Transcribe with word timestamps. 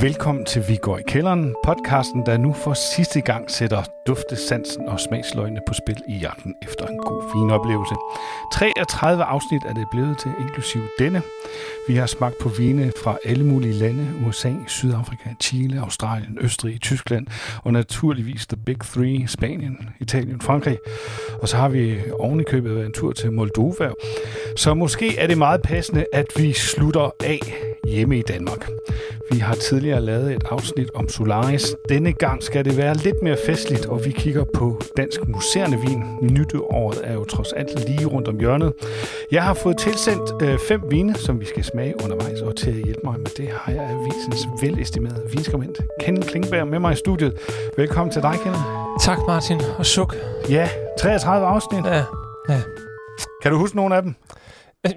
Velkommen 0.00 0.44
til 0.44 0.68
Vi 0.68 0.76
går 0.76 0.98
i 0.98 1.02
kælderen, 1.02 1.54
podcasten, 1.64 2.26
der 2.26 2.36
nu 2.36 2.52
for 2.52 2.74
sidste 2.74 3.20
gang 3.20 3.50
sætter 3.50 3.82
duftesansen 4.06 4.88
og 4.88 5.00
smagsløgene 5.00 5.60
på 5.68 5.74
spil 5.74 6.02
i 6.08 6.16
jagten 6.18 6.54
efter 6.62 6.86
en 6.86 6.98
god 6.98 7.22
vinoplevelse. 7.34 7.94
33 8.52 9.24
afsnit 9.24 9.62
er 9.68 9.74
det 9.74 9.86
blevet 9.90 10.18
til, 10.18 10.32
inklusive 10.40 10.88
denne. 10.98 11.22
Vi 11.88 11.94
har 11.94 12.06
smagt 12.06 12.38
på 12.38 12.48
vine 12.48 12.92
fra 13.02 13.18
alle 13.24 13.44
mulige 13.44 13.72
lande, 13.72 14.06
USA, 14.26 14.52
Sydafrika, 14.66 15.30
Chile, 15.40 15.80
Australien, 15.80 16.38
Østrig, 16.40 16.80
Tyskland 16.80 17.26
og 17.64 17.72
naturligvis 17.72 18.46
The 18.46 18.56
Big 18.56 18.80
Three, 18.80 19.28
Spanien, 19.28 19.88
Italien, 20.00 20.40
Frankrig. 20.40 20.78
Og 21.42 21.48
så 21.48 21.56
har 21.56 21.68
vi 21.68 21.96
ovenikøbet 22.12 22.56
købet 22.56 22.76
været 22.76 22.86
en 22.86 22.92
tur 22.92 23.12
til 23.12 23.32
Moldova. 23.32 23.90
Så 24.56 24.74
måske 24.74 25.18
er 25.18 25.26
det 25.26 25.38
meget 25.38 25.62
passende, 25.62 26.06
at 26.12 26.26
vi 26.36 26.52
slutter 26.52 27.10
af 27.24 27.40
hjemme 27.84 28.18
i 28.18 28.22
Danmark. 28.22 28.68
Vi 29.32 29.38
har 29.38 29.54
tidligere 29.54 30.00
lavet 30.00 30.34
et 30.34 30.44
afsnit 30.50 30.90
om 30.94 31.08
Solaris. 31.08 31.74
Denne 31.88 32.12
gang 32.12 32.42
skal 32.42 32.64
det 32.64 32.76
være 32.76 32.96
lidt 32.96 33.22
mere 33.22 33.36
festligt, 33.46 33.86
og 33.86 34.04
vi 34.04 34.10
kigger 34.10 34.44
på 34.54 34.80
dansk 34.96 35.28
museerne 35.28 35.80
vin. 35.80 36.04
Nytåret 36.22 37.00
er 37.04 37.12
jo 37.12 37.24
trods 37.24 37.52
alt 37.52 37.88
lige 37.88 38.06
rundt 38.06 38.28
om 38.28 38.38
hjørnet. 38.38 38.72
Jeg 39.30 39.42
har 39.42 39.54
fået 39.54 39.78
tilsendt 39.78 40.42
øh, 40.42 40.58
fem 40.68 40.80
vine, 40.90 41.14
som 41.14 41.35
vi 41.40 41.44
skal 41.44 41.64
smage 41.64 41.94
undervejs, 42.04 42.40
og 42.40 42.56
til 42.56 42.70
at 42.70 42.84
hjælpe 42.84 43.00
mig 43.04 43.18
med 43.18 43.30
det 43.36 43.48
har 43.48 43.72
jeg 43.72 43.90
avisens 43.90 44.48
velestimerede 44.62 45.22
vinskribent 45.30 45.78
Kenneth 46.00 46.28
Klingberg 46.28 46.66
med 46.66 46.78
mig 46.78 46.92
i 46.92 46.96
studiet. 46.96 47.34
Velkommen 47.76 48.12
til 48.12 48.22
dig, 48.22 48.34
Kenneth. 48.42 48.64
Tak, 49.00 49.18
Martin. 49.26 49.60
Og 49.78 49.86
suk. 49.86 50.16
Ja, 50.48 50.68
33 50.98 51.46
afsnit. 51.46 51.84
Ja, 51.84 52.04
ja. 52.48 52.60
Kan 53.42 53.52
du 53.52 53.58
huske 53.58 53.76
nogle 53.76 53.96
af 53.96 54.02
dem? 54.02 54.14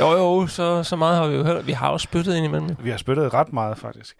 jo, 0.00 0.10
jo, 0.16 0.46
så, 0.46 0.82
så 0.82 0.96
meget 0.96 1.16
har 1.16 1.28
vi 1.28 1.36
jo 1.36 1.44
hørt. 1.44 1.66
Vi 1.66 1.72
har 1.72 1.90
jo 1.92 1.98
spyttet 1.98 2.36
ind 2.36 2.44
imellem. 2.46 2.76
Vi 2.82 2.90
har 2.90 2.96
spyttet 2.96 3.34
ret 3.34 3.52
meget, 3.52 3.78
faktisk. 3.78 4.16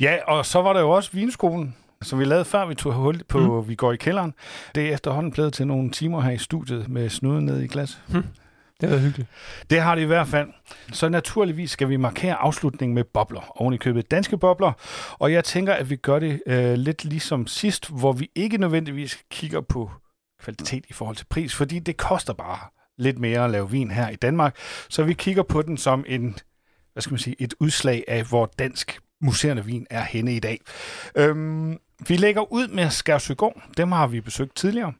Ja, 0.00 0.16
og 0.26 0.46
så 0.46 0.62
var 0.62 0.72
der 0.72 0.80
jo 0.80 0.90
også 0.90 1.10
vinskolen, 1.12 1.76
som 2.02 2.18
vi 2.18 2.24
lavede 2.24 2.44
før 2.44 2.66
vi 2.66 2.74
tog 2.74 2.92
hul 2.92 3.20
på 3.28 3.38
mm. 3.38 3.68
Vi 3.68 3.74
går 3.74 3.92
i 3.92 3.96
kælderen. 3.96 4.34
Det 4.74 4.88
er 4.88 4.94
efterhånden 4.94 5.32
blevet 5.32 5.52
til 5.52 5.66
nogle 5.66 5.90
timer 5.90 6.20
her 6.20 6.30
i 6.30 6.38
studiet 6.38 6.88
med 6.88 7.08
snuden 7.08 7.44
ned 7.44 7.60
i 7.60 7.66
glas. 7.66 7.98
Mm. 8.08 8.24
Det 8.80 8.92
er 8.92 8.98
hyggeligt. 8.98 9.30
Det 9.70 9.80
har 9.80 9.94
det 9.94 10.02
i 10.02 10.04
hvert 10.04 10.28
fald. 10.28 10.48
Så 10.92 11.08
naturligvis 11.08 11.70
skal 11.70 11.88
vi 11.88 11.96
markere 11.96 12.34
afslutningen 12.34 12.94
med 12.94 13.04
bobler. 13.04 13.60
Oven 13.60 13.74
i 13.74 13.76
købet 13.76 14.10
danske 14.10 14.38
bobler. 14.38 14.72
Og 15.18 15.32
jeg 15.32 15.44
tænker, 15.44 15.74
at 15.74 15.90
vi 15.90 15.96
gør 15.96 16.18
det 16.18 16.42
øh, 16.46 16.74
lidt 16.74 17.04
ligesom 17.04 17.46
sidst, 17.46 17.90
hvor 17.90 18.12
vi 18.12 18.30
ikke 18.34 18.58
nødvendigvis 18.58 19.18
kigger 19.30 19.60
på 19.60 19.90
kvalitet 20.40 20.84
i 20.88 20.92
forhold 20.92 21.16
til 21.16 21.26
pris, 21.30 21.54
fordi 21.54 21.78
det 21.78 21.96
koster 21.96 22.32
bare 22.32 22.58
lidt 22.98 23.18
mere 23.18 23.44
at 23.44 23.50
lave 23.50 23.70
vin 23.70 23.90
her 23.90 24.08
i 24.08 24.16
Danmark. 24.16 24.56
Så 24.88 25.02
vi 25.02 25.14
kigger 25.14 25.42
på 25.42 25.62
den 25.62 25.76
som 25.76 26.04
en, 26.08 26.38
hvad 26.92 27.02
skal 27.02 27.12
man 27.12 27.18
sige, 27.18 27.36
et 27.38 27.54
udslag 27.60 28.04
af, 28.08 28.24
hvor 28.24 28.50
dansk 28.58 29.00
museerne 29.20 29.64
vin 29.64 29.86
er 29.90 30.02
henne 30.02 30.36
i 30.36 30.38
dag. 30.40 30.60
Øhm, 31.14 31.78
vi 32.08 32.16
lægger 32.16 32.52
ud 32.52 32.68
med 32.68 32.90
Skærsøgård. 32.90 33.62
Dem 33.76 33.92
har 33.92 34.06
vi 34.06 34.20
besøgt 34.20 34.56
tidligere. 34.56 34.92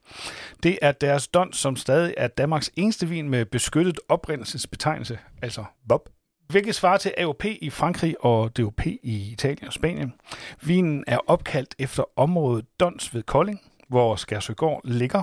Det 0.62 0.78
er 0.82 0.92
deres 0.92 1.28
don, 1.28 1.52
som 1.52 1.76
stadig 1.76 2.14
er 2.16 2.28
Danmarks 2.28 2.70
eneste 2.76 3.08
vin 3.08 3.28
med 3.28 3.44
beskyttet 3.44 4.00
oprindelsesbetegnelse, 4.08 5.18
altså 5.42 5.64
Bob. 5.88 6.08
Hvilket 6.48 6.74
svarer 6.74 6.98
til 6.98 7.14
AOP 7.18 7.44
i 7.44 7.70
Frankrig 7.70 8.24
og 8.24 8.56
DOP 8.56 8.86
i 8.86 9.32
Italien 9.32 9.66
og 9.66 9.72
Spanien. 9.72 10.14
Vinen 10.62 11.04
er 11.06 11.18
opkaldt 11.26 11.74
efter 11.78 12.04
området 12.16 12.64
Dons 12.80 13.14
ved 13.14 13.22
Kolding, 13.22 13.60
hvor 13.88 14.16
Skærsøgård 14.16 14.80
ligger. 14.84 15.22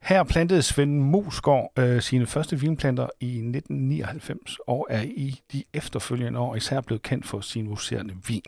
Her 0.00 0.22
plantede 0.24 0.62
Svend 0.62 0.98
Mosgaard 0.98 1.72
øh, 1.78 2.02
sine 2.02 2.26
første 2.26 2.60
vinplanter 2.60 3.08
i 3.20 3.26
1999 3.26 4.58
og 4.66 4.86
er 4.90 5.02
i 5.02 5.40
de 5.52 5.64
efterfølgende 5.74 6.38
år 6.38 6.54
især 6.56 6.80
blevet 6.80 7.02
kendt 7.02 7.26
for 7.26 7.40
sin 7.40 7.68
muserende 7.68 8.14
vin. 8.28 8.42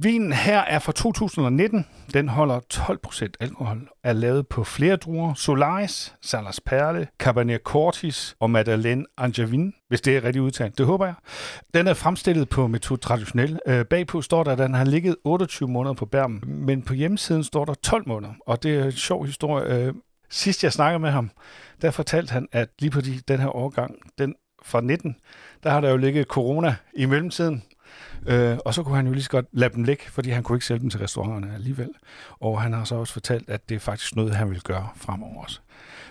Vinen 0.00 0.32
her 0.32 0.58
er 0.60 0.78
fra 0.78 0.92
2019. 0.92 1.86
Den 2.14 2.28
holder 2.28 2.60
12% 2.74 3.32
alkohol, 3.40 3.88
er 4.02 4.12
lavet 4.12 4.48
på 4.48 4.64
flere 4.64 4.96
druer. 4.96 5.34
Solaris, 5.34 6.14
Salas 6.22 6.60
Perle, 6.60 7.08
Cabernet 7.18 7.60
Cortis 7.64 8.36
og 8.40 8.50
Madeleine 8.50 9.04
Angevin, 9.16 9.74
hvis 9.88 10.00
det 10.00 10.16
er 10.16 10.24
rigtigt 10.24 10.42
udtalt. 10.42 10.78
Det 10.78 10.86
håber 10.86 11.06
jeg. 11.06 11.14
Den 11.74 11.86
er 11.86 11.94
fremstillet 11.94 12.48
på 12.48 12.66
metode 12.66 13.00
traditionel. 13.00 13.58
Øh, 13.66 13.84
bagpå 13.84 14.22
står 14.22 14.44
der, 14.44 14.52
at 14.52 14.58
den 14.58 14.74
har 14.74 14.84
ligget 14.84 15.16
28 15.24 15.68
måneder 15.68 15.94
på 15.94 16.06
bærmen, 16.06 16.42
men 16.46 16.82
på 16.82 16.94
hjemmesiden 16.94 17.44
står 17.44 17.64
der 17.64 17.74
12 17.74 18.08
måneder. 18.08 18.32
Og 18.46 18.62
det 18.62 18.78
er 18.78 18.84
en 18.84 18.92
sjov 18.92 19.26
historie. 19.26 19.86
Øh, 19.86 19.94
sidst 20.30 20.64
jeg 20.64 20.72
snakkede 20.72 20.98
med 20.98 21.10
ham, 21.10 21.30
der 21.82 21.90
fortalte 21.90 22.32
han, 22.32 22.48
at 22.52 22.68
lige 22.78 22.90
på 22.90 23.00
de, 23.00 23.20
den 23.28 23.40
her 23.40 23.56
årgang, 23.56 23.94
den 24.18 24.34
fra 24.62 24.80
19, 24.80 25.16
der 25.62 25.70
har 25.70 25.80
der 25.80 25.90
jo 25.90 25.96
ligget 25.96 26.26
corona 26.26 26.76
i 26.94 27.04
mellemtiden. 27.04 27.62
Øh, 28.26 28.58
og 28.64 28.74
så 28.74 28.82
kunne 28.82 28.96
han 28.96 29.06
jo 29.06 29.12
lige 29.12 29.22
så 29.22 29.30
godt 29.30 29.46
lade 29.52 29.74
dem 29.74 29.84
ligge, 29.84 30.04
fordi 30.10 30.30
han 30.30 30.42
kunne 30.42 30.56
ikke 30.56 30.66
sælge 30.66 30.80
dem 30.80 30.90
til 30.90 31.00
restauranterne 31.00 31.54
alligevel. 31.54 31.88
Og 32.40 32.62
han 32.62 32.72
har 32.72 32.84
så 32.84 32.94
også 32.94 33.12
fortalt, 33.12 33.50
at 33.50 33.68
det 33.68 33.74
er 33.74 33.78
faktisk 33.78 34.16
noget, 34.16 34.34
han 34.34 34.50
vil 34.50 34.60
gøre 34.60 34.88
fremover 34.96 35.42
også. 35.42 35.60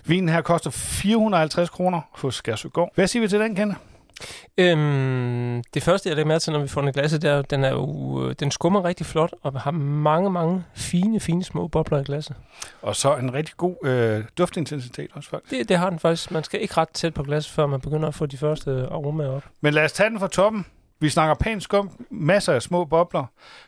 Vinen 0.06 0.28
her 0.28 0.40
koster 0.40 0.70
450 0.70 1.70
kroner 1.70 2.00
hos 2.12 2.34
Skærsøgård. 2.34 2.92
Hvad 2.94 3.06
siger 3.06 3.20
vi 3.20 3.28
til 3.28 3.40
den, 3.40 3.54
Kende? 3.54 3.74
Øhm, 4.58 5.62
det 5.74 5.82
første, 5.82 6.08
jeg 6.08 6.16
lægger 6.16 6.28
mærke 6.28 6.42
til, 6.42 6.52
når 6.52 6.60
vi 6.60 6.68
får 6.68 6.80
den 6.80 6.92
glasset, 6.92 7.22
der, 7.22 7.42
den, 7.42 7.64
er 7.64 7.70
jo, 7.70 8.32
den 8.32 8.50
skummer 8.50 8.84
rigtig 8.84 9.06
flot, 9.06 9.34
og 9.42 9.60
har 9.60 9.70
mange, 9.70 10.30
mange 10.30 10.64
fine, 10.74 11.20
fine 11.20 11.44
små 11.44 11.68
bobler 11.68 11.98
i 12.00 12.04
glasset. 12.04 12.36
Og 12.82 12.96
så 12.96 13.16
en 13.16 13.34
rigtig 13.34 13.56
god 13.56 13.76
øh, 13.84 14.24
duftintensitet 14.38 15.10
også, 15.14 15.30
faktisk. 15.30 15.50
Det, 15.50 15.68
det 15.68 15.78
har 15.78 15.90
den 15.90 15.98
faktisk. 15.98 16.30
Man 16.30 16.44
skal 16.44 16.62
ikke 16.62 16.74
ret 16.76 16.88
tæt 16.88 17.14
på 17.14 17.22
glasset, 17.22 17.52
før 17.52 17.66
man 17.66 17.80
begynder 17.80 18.08
at 18.08 18.14
få 18.14 18.26
de 18.26 18.36
første 18.36 18.70
aromaer 18.70 19.28
op. 19.28 19.44
Men 19.60 19.74
lad 19.74 19.84
os 19.84 19.92
tage 19.92 20.10
den 20.10 20.18
fra 20.18 20.28
toppen. 20.28 20.66
Vi 21.00 21.08
snakker 21.08 21.34
pænt 21.34 21.62
skum, 21.62 21.90
masser 22.10 22.52
af 22.52 22.62
små 22.62 22.84
bobler, 22.84 23.24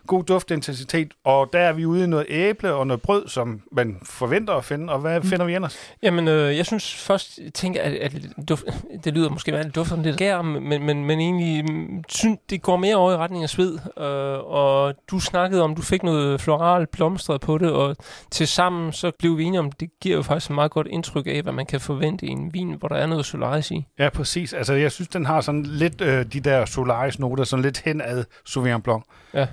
god 0.06 0.24
duftintensitet, 0.24 1.14
og 1.24 1.50
der 1.52 1.58
er 1.58 1.72
vi 1.72 1.86
ude 1.86 2.04
i 2.04 2.06
noget 2.06 2.26
æble 2.28 2.72
og 2.72 2.86
noget 2.86 3.02
brød, 3.02 3.28
som 3.28 3.62
man 3.72 3.98
forventer 4.02 4.54
at 4.54 4.64
finde. 4.64 4.92
Og 4.92 4.98
hvad 4.98 5.20
mm. 5.20 5.26
finder 5.26 5.46
vi 5.46 5.54
ellers? 5.54 5.78
Jamen, 6.02 6.28
øh, 6.28 6.56
jeg 6.56 6.66
synes 6.66 6.94
først, 6.94 7.38
jeg 7.38 7.54
tænker, 7.54 7.82
at, 7.82 7.92
at 7.92 8.12
duft, 8.48 8.64
det 9.04 9.14
lyder 9.14 9.28
måske 9.28 9.52
meget 9.52 9.74
duft 9.74 9.92
om 9.92 10.02
lidt 10.02 10.16
gær, 10.16 10.42
men, 10.42 10.82
men, 10.86 11.04
men 11.04 11.20
egentlig 11.20 11.64
mm, 11.72 12.04
synes, 12.08 12.38
det 12.50 12.62
går 12.62 12.76
mere 12.76 12.96
over 12.96 13.12
i 13.12 13.16
retning 13.16 13.42
af 13.42 13.50
sved. 13.50 13.78
Øh, 13.98 14.04
og 14.44 14.94
du 15.10 15.20
snakkede 15.20 15.62
om, 15.62 15.74
du 15.74 15.82
fik 15.82 16.02
noget 16.02 16.40
floral 16.40 16.86
blomstret 16.86 17.40
på 17.40 17.58
det, 17.58 17.72
og 17.72 17.96
til 18.30 18.48
sammen 18.48 18.92
så 18.92 19.12
blev 19.18 19.38
vi 19.38 19.44
enige 19.44 19.60
om, 19.60 19.72
det 19.72 19.90
giver 20.00 20.16
jo 20.16 20.22
faktisk 20.22 20.50
et 20.50 20.54
meget 20.54 20.70
godt 20.70 20.86
indtryk 20.86 21.26
af, 21.26 21.42
hvad 21.42 21.52
man 21.52 21.66
kan 21.66 21.80
forvente 21.80 22.26
i 22.26 22.28
en 22.28 22.54
vin, 22.54 22.74
hvor 22.78 22.88
der 22.88 22.96
er 22.96 23.06
noget 23.06 23.26
solaris 23.26 23.70
i. 23.70 23.86
Ja, 23.98 24.08
præcis. 24.08 24.52
Altså, 24.52 24.74
jeg 24.74 24.92
synes, 24.92 25.08
den 25.08 25.26
har 25.26 25.40
sådan 25.40 25.62
lidt 25.62 26.00
øh, 26.00 26.24
de 26.32 26.40
der 26.40 26.64
solaris 26.64 27.19
noter, 27.20 27.44
sådan 27.44 27.62
lidt 27.62 27.78
hen 27.84 28.00
ad 28.00 28.24
Sauvignon 28.46 28.82
Blanc. 28.82 29.04
Ja. 29.34 29.46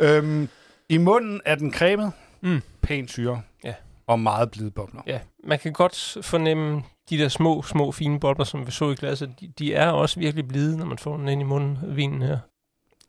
Øhm, 0.00 0.48
I 0.88 0.98
munden 0.98 1.40
er 1.44 1.54
den 1.54 1.72
cremet, 1.72 2.12
Mm. 2.40 2.62
pæn 2.82 3.08
syre 3.08 3.42
Ja. 3.64 3.74
og 4.06 4.20
meget 4.20 4.50
blide 4.50 4.70
bobler. 4.70 5.02
Ja, 5.06 5.20
man 5.44 5.58
kan 5.58 5.72
godt 5.72 6.16
fornemme 6.22 6.82
de 7.10 7.18
der 7.18 7.28
små, 7.28 7.62
små 7.62 7.92
fine 7.92 8.20
bobler, 8.20 8.44
som 8.44 8.66
vi 8.66 8.70
så 8.70 8.90
i 8.90 8.94
glasset. 8.94 9.34
De, 9.40 9.52
de 9.58 9.74
er 9.74 9.88
også 9.90 10.20
virkelig 10.20 10.48
blide, 10.48 10.78
når 10.78 10.84
man 10.86 10.98
får 10.98 11.16
den 11.16 11.28
ind 11.28 11.40
i 11.40 11.44
munden, 11.44 11.78
vinen 11.96 12.22
her. 12.22 12.38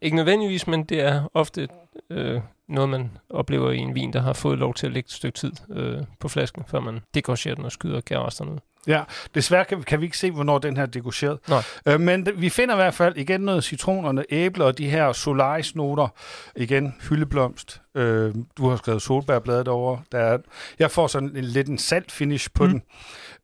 Ikke 0.02 0.16
nødvendigvis, 0.16 0.68
men 0.68 0.84
det 0.84 1.02
er 1.02 1.30
ofte 1.34 1.68
øh, 2.10 2.42
noget, 2.70 2.90
man 2.90 3.12
oplever 3.30 3.72
i 3.72 3.78
en 3.78 3.96
vin, 3.96 4.14
der 4.14 4.22
har 4.22 4.34
fået 4.34 4.58
lov 4.58 4.74
til 4.74 4.88
at 4.88 4.94
ligge 4.94 5.08
et 5.08 5.12
stykke 5.12 5.38
tid 5.38 5.52
øh, 5.70 6.02
på 6.20 6.28
flasken, 6.28 6.64
før 6.68 6.80
man 6.80 7.00
dekorcherer 7.14 7.56
den 7.56 7.66
og 7.66 7.72
skyder 7.72 8.02
kæresterne 8.02 8.52
ud. 8.52 8.58
Ja, 8.88 9.04
desværre 9.36 9.66
kan, 9.66 9.84
kan 9.84 10.00
vi 10.00 10.06
ikke 10.06 10.18
se, 10.18 10.32
hvornår 10.32 10.58
den 10.58 10.78
her 10.78 10.84
er 10.84 10.88
degorgeret. 10.88 11.40
Nej. 11.50 11.64
Øh, 11.86 12.00
men 12.02 12.28
vi 12.36 12.50
finder 12.50 12.76
i 12.76 12.78
hvert 12.78 12.94
fald 12.94 13.18
igen 13.18 13.42
noget 13.42 13.64
citron 13.64 14.06
og 14.06 14.16
noget 14.16 14.26
æble 14.30 14.66
og 14.66 14.78
de 14.78 14.90
her 14.90 15.14
solaris-noter. 15.14 16.08
Igen, 16.56 16.96
hyldeblomst. 17.10 17.82
Øh, 17.96 18.36
du 18.58 18.70
har 18.70 18.76
skrevet 18.76 19.02
solbærbladet 19.02 19.68
over. 19.68 19.98
Der 20.12 20.18
er, 20.20 20.38
jeg 20.80 20.92
får 20.92 21.08
sådan 21.08 21.36
en, 21.36 21.44
lidt 21.44 21.68
en 21.68 21.78
salt 21.78 22.12
finish 22.12 22.50
på 22.54 22.64
Mm. 22.66 22.70
den. 22.70 22.82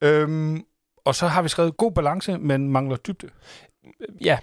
Øhm, 0.02 0.64
og 1.06 1.16
så 1.16 1.28
har 1.28 1.42
vi 1.42 1.50
skrevet 1.50 1.78
god 1.78 1.92
balance, 1.92 2.38
men 2.38 2.70
mangler 2.70 2.96
dybde. 2.98 3.30
Ja, 4.24 4.38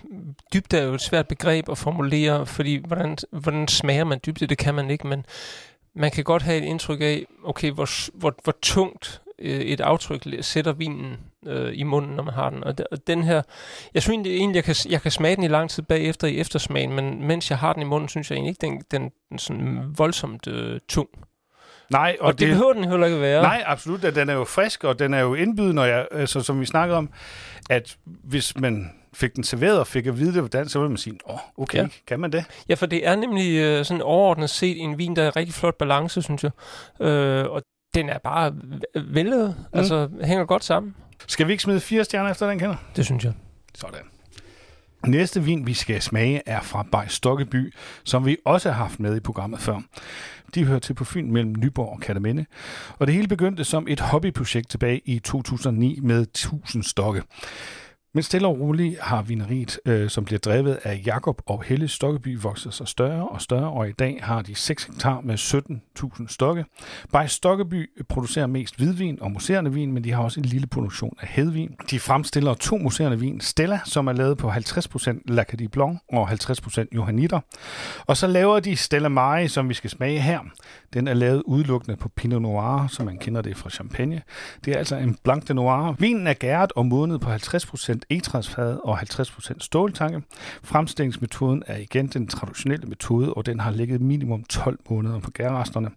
dybde 0.53 0.79
er 0.79 0.83
jo 0.85 0.95
et 0.95 1.01
svært 1.01 1.29
begreb 1.29 1.69
at 1.69 1.79
formulere, 1.79 2.47
fordi 2.47 2.83
hvordan, 2.87 3.17
hvordan 3.33 3.69
smager 3.69 4.05
man 4.05 4.21
dybde, 4.27 4.47
det 4.47 4.59
kan 4.59 4.75
man 4.75 4.91
ikke, 4.91 5.07
men 5.07 5.27
man 5.95 6.11
kan 6.11 6.25
godt 6.25 6.43
have 6.43 6.59
et 6.59 6.65
indtryk 6.65 7.01
af, 7.01 7.27
okay, 7.45 7.71
hvor, 7.71 8.19
hvor, 8.19 8.35
hvor 8.45 8.55
tungt 8.63 9.23
øh, 9.39 9.61
et 9.61 9.81
aftryk 9.81 10.27
sætter 10.41 10.73
vinen 10.73 11.17
øh, 11.47 11.73
i 11.75 11.83
munden, 11.83 12.17
når 12.17 12.23
man 12.23 12.35
har 12.35 12.51
den. 12.51 12.65
Og, 12.65 12.75
og 12.91 13.07
den 13.07 13.23
her, 13.23 13.43
jeg 13.95 14.03
synes 14.03 14.15
egentlig, 14.15 14.37
egentlig 14.37 14.57
jeg, 14.57 14.65
kan, 14.65 14.75
jeg 14.89 15.03
kan 15.03 15.11
smage 15.11 15.37
den 15.37 15.45
i 15.45 15.49
lang 15.49 15.71
tid 15.71 15.83
bagefter 15.83 16.27
i 16.27 16.39
eftersmagen, 16.39 16.93
men 16.93 17.25
mens 17.25 17.51
jeg 17.51 17.59
har 17.59 17.73
den 17.73 17.83
i 17.83 17.85
munden, 17.85 18.09
synes 18.09 18.31
jeg 18.31 18.37
egentlig 18.37 18.51
ikke, 18.51 18.67
den, 18.67 19.01
den, 19.01 19.11
den 19.31 19.39
sådan 19.39 19.95
voldsomt 19.97 20.47
øh, 20.47 20.81
tung. 20.89 21.09
Nej, 21.91 22.17
Og, 22.21 22.27
og 22.27 22.33
det, 22.33 22.41
det 22.41 22.49
behøver 22.49 22.73
den 22.73 22.85
heller 22.85 23.07
ikke 23.07 23.21
være. 23.21 23.43
Nej, 23.43 23.63
absolut. 23.67 24.03
Den 24.03 24.29
er 24.29 24.35
jo 24.35 24.45
frisk, 24.45 24.85
og 24.85 24.99
den 24.99 25.15
er 25.15 25.21
jo 25.21 25.35
indbydende, 25.35 25.83
og 25.83 25.89
jeg, 25.89 26.07
altså, 26.13 26.41
som 26.41 26.61
vi 26.61 26.67
snakkede 26.67 26.99
om, 26.99 27.11
at 27.71 27.97
hvis 28.05 28.59
man 28.59 28.91
fik 29.15 29.37
den 29.37 29.45
serveret 29.45 29.81
og 29.81 29.87
fik 29.87 30.07
at 30.07 30.19
vide 30.19 30.33
det 30.33 30.41
hvordan, 30.41 30.69
så 30.69 30.79
ville 30.79 30.91
man 30.91 30.99
sige, 30.99 31.19
åh, 31.29 31.35
oh, 31.35 31.41
okay. 31.57 31.79
Ja. 31.79 31.89
kan 32.07 32.21
man 32.21 32.33
det? 32.33 32.45
Ja, 32.69 32.75
for 32.75 32.87
det 32.87 33.07
er 33.07 33.17
nemlig 33.17 33.57
øh, 33.57 33.85
sådan 33.85 34.03
overordnet 34.03 34.51
set 34.51 34.81
en 34.81 34.99
vin, 34.99 35.17
der 35.17 35.23
er 35.23 35.37
rigtig 35.37 35.55
flot 35.55 35.75
balance, 35.75 36.23
synes 36.23 36.45
jeg. 36.45 36.51
Øh, 37.01 37.45
og 37.51 37.63
den 37.95 38.09
er 38.09 38.19
bare 38.19 38.55
vældet, 38.95 39.55
mm. 39.59 39.79
altså 39.79 40.09
hænger 40.25 40.45
godt 40.45 40.65
sammen. 40.65 40.95
Skal 41.27 41.47
vi 41.47 41.53
ikke 41.53 41.63
smide 41.63 41.81
fire 41.81 42.05
stjerner 42.05 42.31
efter 42.31 42.49
den, 42.49 42.59
kender? 42.59 42.77
Det 42.97 43.05
synes 43.05 43.25
jeg. 43.25 43.33
Sådan. 43.75 44.01
Næste 45.07 45.43
vin, 45.43 45.67
vi 45.67 45.75
skal 45.75 46.03
smage, 46.03 46.43
er 46.47 46.61
fra 46.61 46.87
Bay 46.93 47.07
Stokkeby, 47.09 47.75
som 48.05 48.27
vi 48.27 48.37
også 48.45 48.71
har 48.71 48.77
haft 48.83 49.01
med 49.01 49.17
i 49.17 49.21
programmet 49.21 49.61
før. 49.61 49.81
De 50.55 50.65
hører 50.65 50.79
til 50.79 50.95
på 50.95 51.05
Fyn 51.05 51.31
mellem 51.31 51.55
Nyborg 51.59 51.93
og 51.93 52.01
Kataminde. 52.01 52.47
Og 52.99 53.07
det 53.07 53.15
hele 53.15 53.29
begyndte 53.29 53.65
som 53.65 53.87
et 53.89 54.01
hobbyprojekt 54.01 54.71
tilbage 54.71 55.01
i 55.05 55.19
2009 55.19 56.01
med 56.03 56.21
1000 56.21 56.83
stokke. 56.83 57.23
Men 58.17 58.23
stille 58.23 58.49
og 58.49 58.61
roligt 58.61 59.01
har 59.01 59.23
vineriet, 59.23 59.79
øh, 59.87 60.11
som 60.11 60.25
bliver 60.25 60.39
drevet 60.39 60.79
af 60.83 61.03
Jakob 61.07 61.43
og 61.47 61.63
Helle 61.63 61.89
Stokkeby, 61.89 62.39
vokset 62.41 62.75
sig 62.75 62.89
større 62.89 63.29
og 63.29 63.43
større, 63.43 63.71
og 63.71 63.89
i 63.89 63.93
dag 63.93 64.19
har 64.23 64.43
de 64.43 64.55
6 64.55 64.85
hektar 64.85 65.21
med 65.21 65.35
17.000 65.35 66.29
stokke. 66.29 66.65
Bare 67.13 67.29
Stokkeby 67.29 67.91
producerer 68.09 68.47
mest 68.47 68.77
hvidvin 68.77 69.19
og 69.21 69.31
muserende 69.31 69.73
vin, 69.73 69.93
men 69.93 70.05
de 70.05 70.13
har 70.13 70.23
også 70.23 70.41
en 70.41 70.47
lille 70.47 70.67
produktion 70.67 71.17
af 71.21 71.29
hedvin. 71.29 71.77
De 71.91 72.01
fremstiller 72.01 72.55
to 72.55 72.77
muserende 72.77 73.21
vin, 73.21 73.41
Stella, 73.41 73.81
som 73.85 74.07
er 74.07 74.13
lavet 74.13 74.39
på 74.39 74.51
50% 74.51 75.21
Lacadie 75.25 75.69
Blanc 75.69 75.99
og 76.13 76.31
50% 76.31 76.85
Johanniter. 76.93 77.41
Og 78.07 78.17
så 78.17 78.27
laver 78.27 78.61
de 78.61 78.77
Stella 78.77 79.09
Mai, 79.09 79.49
som 79.49 79.69
vi 79.69 79.75
skal 79.75 79.91
smage 79.91 80.21
her. 80.21 80.41
Den 80.93 81.09
er 81.09 81.15
lavet 81.15 81.43
udelukkende 81.47 81.97
på 81.97 82.09
Pinot 82.09 82.43
Noir, 82.43 82.87
som 82.87 83.07
man 83.07 83.19
kender 83.19 83.43
det 83.43 83.57
fra 83.57 83.71
Champagne. 83.71 84.23
Det 84.65 84.75
er 84.75 84.79
altså 84.79 84.97
en 84.97 85.17
Blanc 85.25 85.45
de 85.45 85.55
Noir. 85.55 85.95
Vinen 85.99 86.27
er 86.27 86.35
gæret 86.35 86.73
og 86.77 86.87
modnet 86.87 87.21
på 87.21 87.31
50% 87.31 88.06
egetræsfad 88.11 88.79
og 88.85 89.01
50% 89.01 89.55
ståltanke. 89.61 90.23
Fremstillingsmetoden 90.63 91.63
er 91.67 91.77
igen 91.77 92.07
den 92.07 92.27
traditionelle 92.27 92.87
metode, 92.87 93.35
og 93.35 93.47
den 93.47 93.61
har 93.61 93.71
ligget 93.71 94.01
minimum 94.01 94.45
12 94.45 94.79
måneder 94.91 95.21
på 95.21 95.31
gærresterne. 95.31 95.91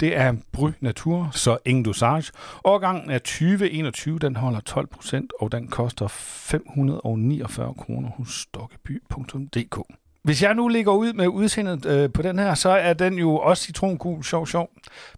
Det 0.00 0.16
er 0.16 0.34
Bry 0.52 0.70
Natur, 0.80 1.30
så 1.32 1.58
ingen 1.64 1.84
dosage. 1.84 2.32
Årgangen 2.64 3.10
er 3.10 3.18
2021, 3.18 4.18
den 4.18 4.36
holder 4.36 4.60
12%, 4.70 5.26
og 5.40 5.52
den 5.52 5.68
koster 5.68 6.08
549 6.08 7.74
kroner 7.74 8.08
hos 8.08 8.40
stokkeby.dk. 8.40 10.07
Hvis 10.22 10.42
jeg 10.42 10.54
nu 10.54 10.68
ligger 10.68 10.92
ud 10.92 11.12
med 11.12 11.26
udseendet 11.26 11.86
øh, 11.86 12.12
på 12.12 12.22
den 12.22 12.38
her, 12.38 12.54
så 12.54 12.68
er 12.68 12.92
den 12.92 13.14
jo 13.14 13.36
også 13.36 13.64
citrongul, 13.64 14.24
sjov, 14.24 14.46
sjov. 14.46 14.70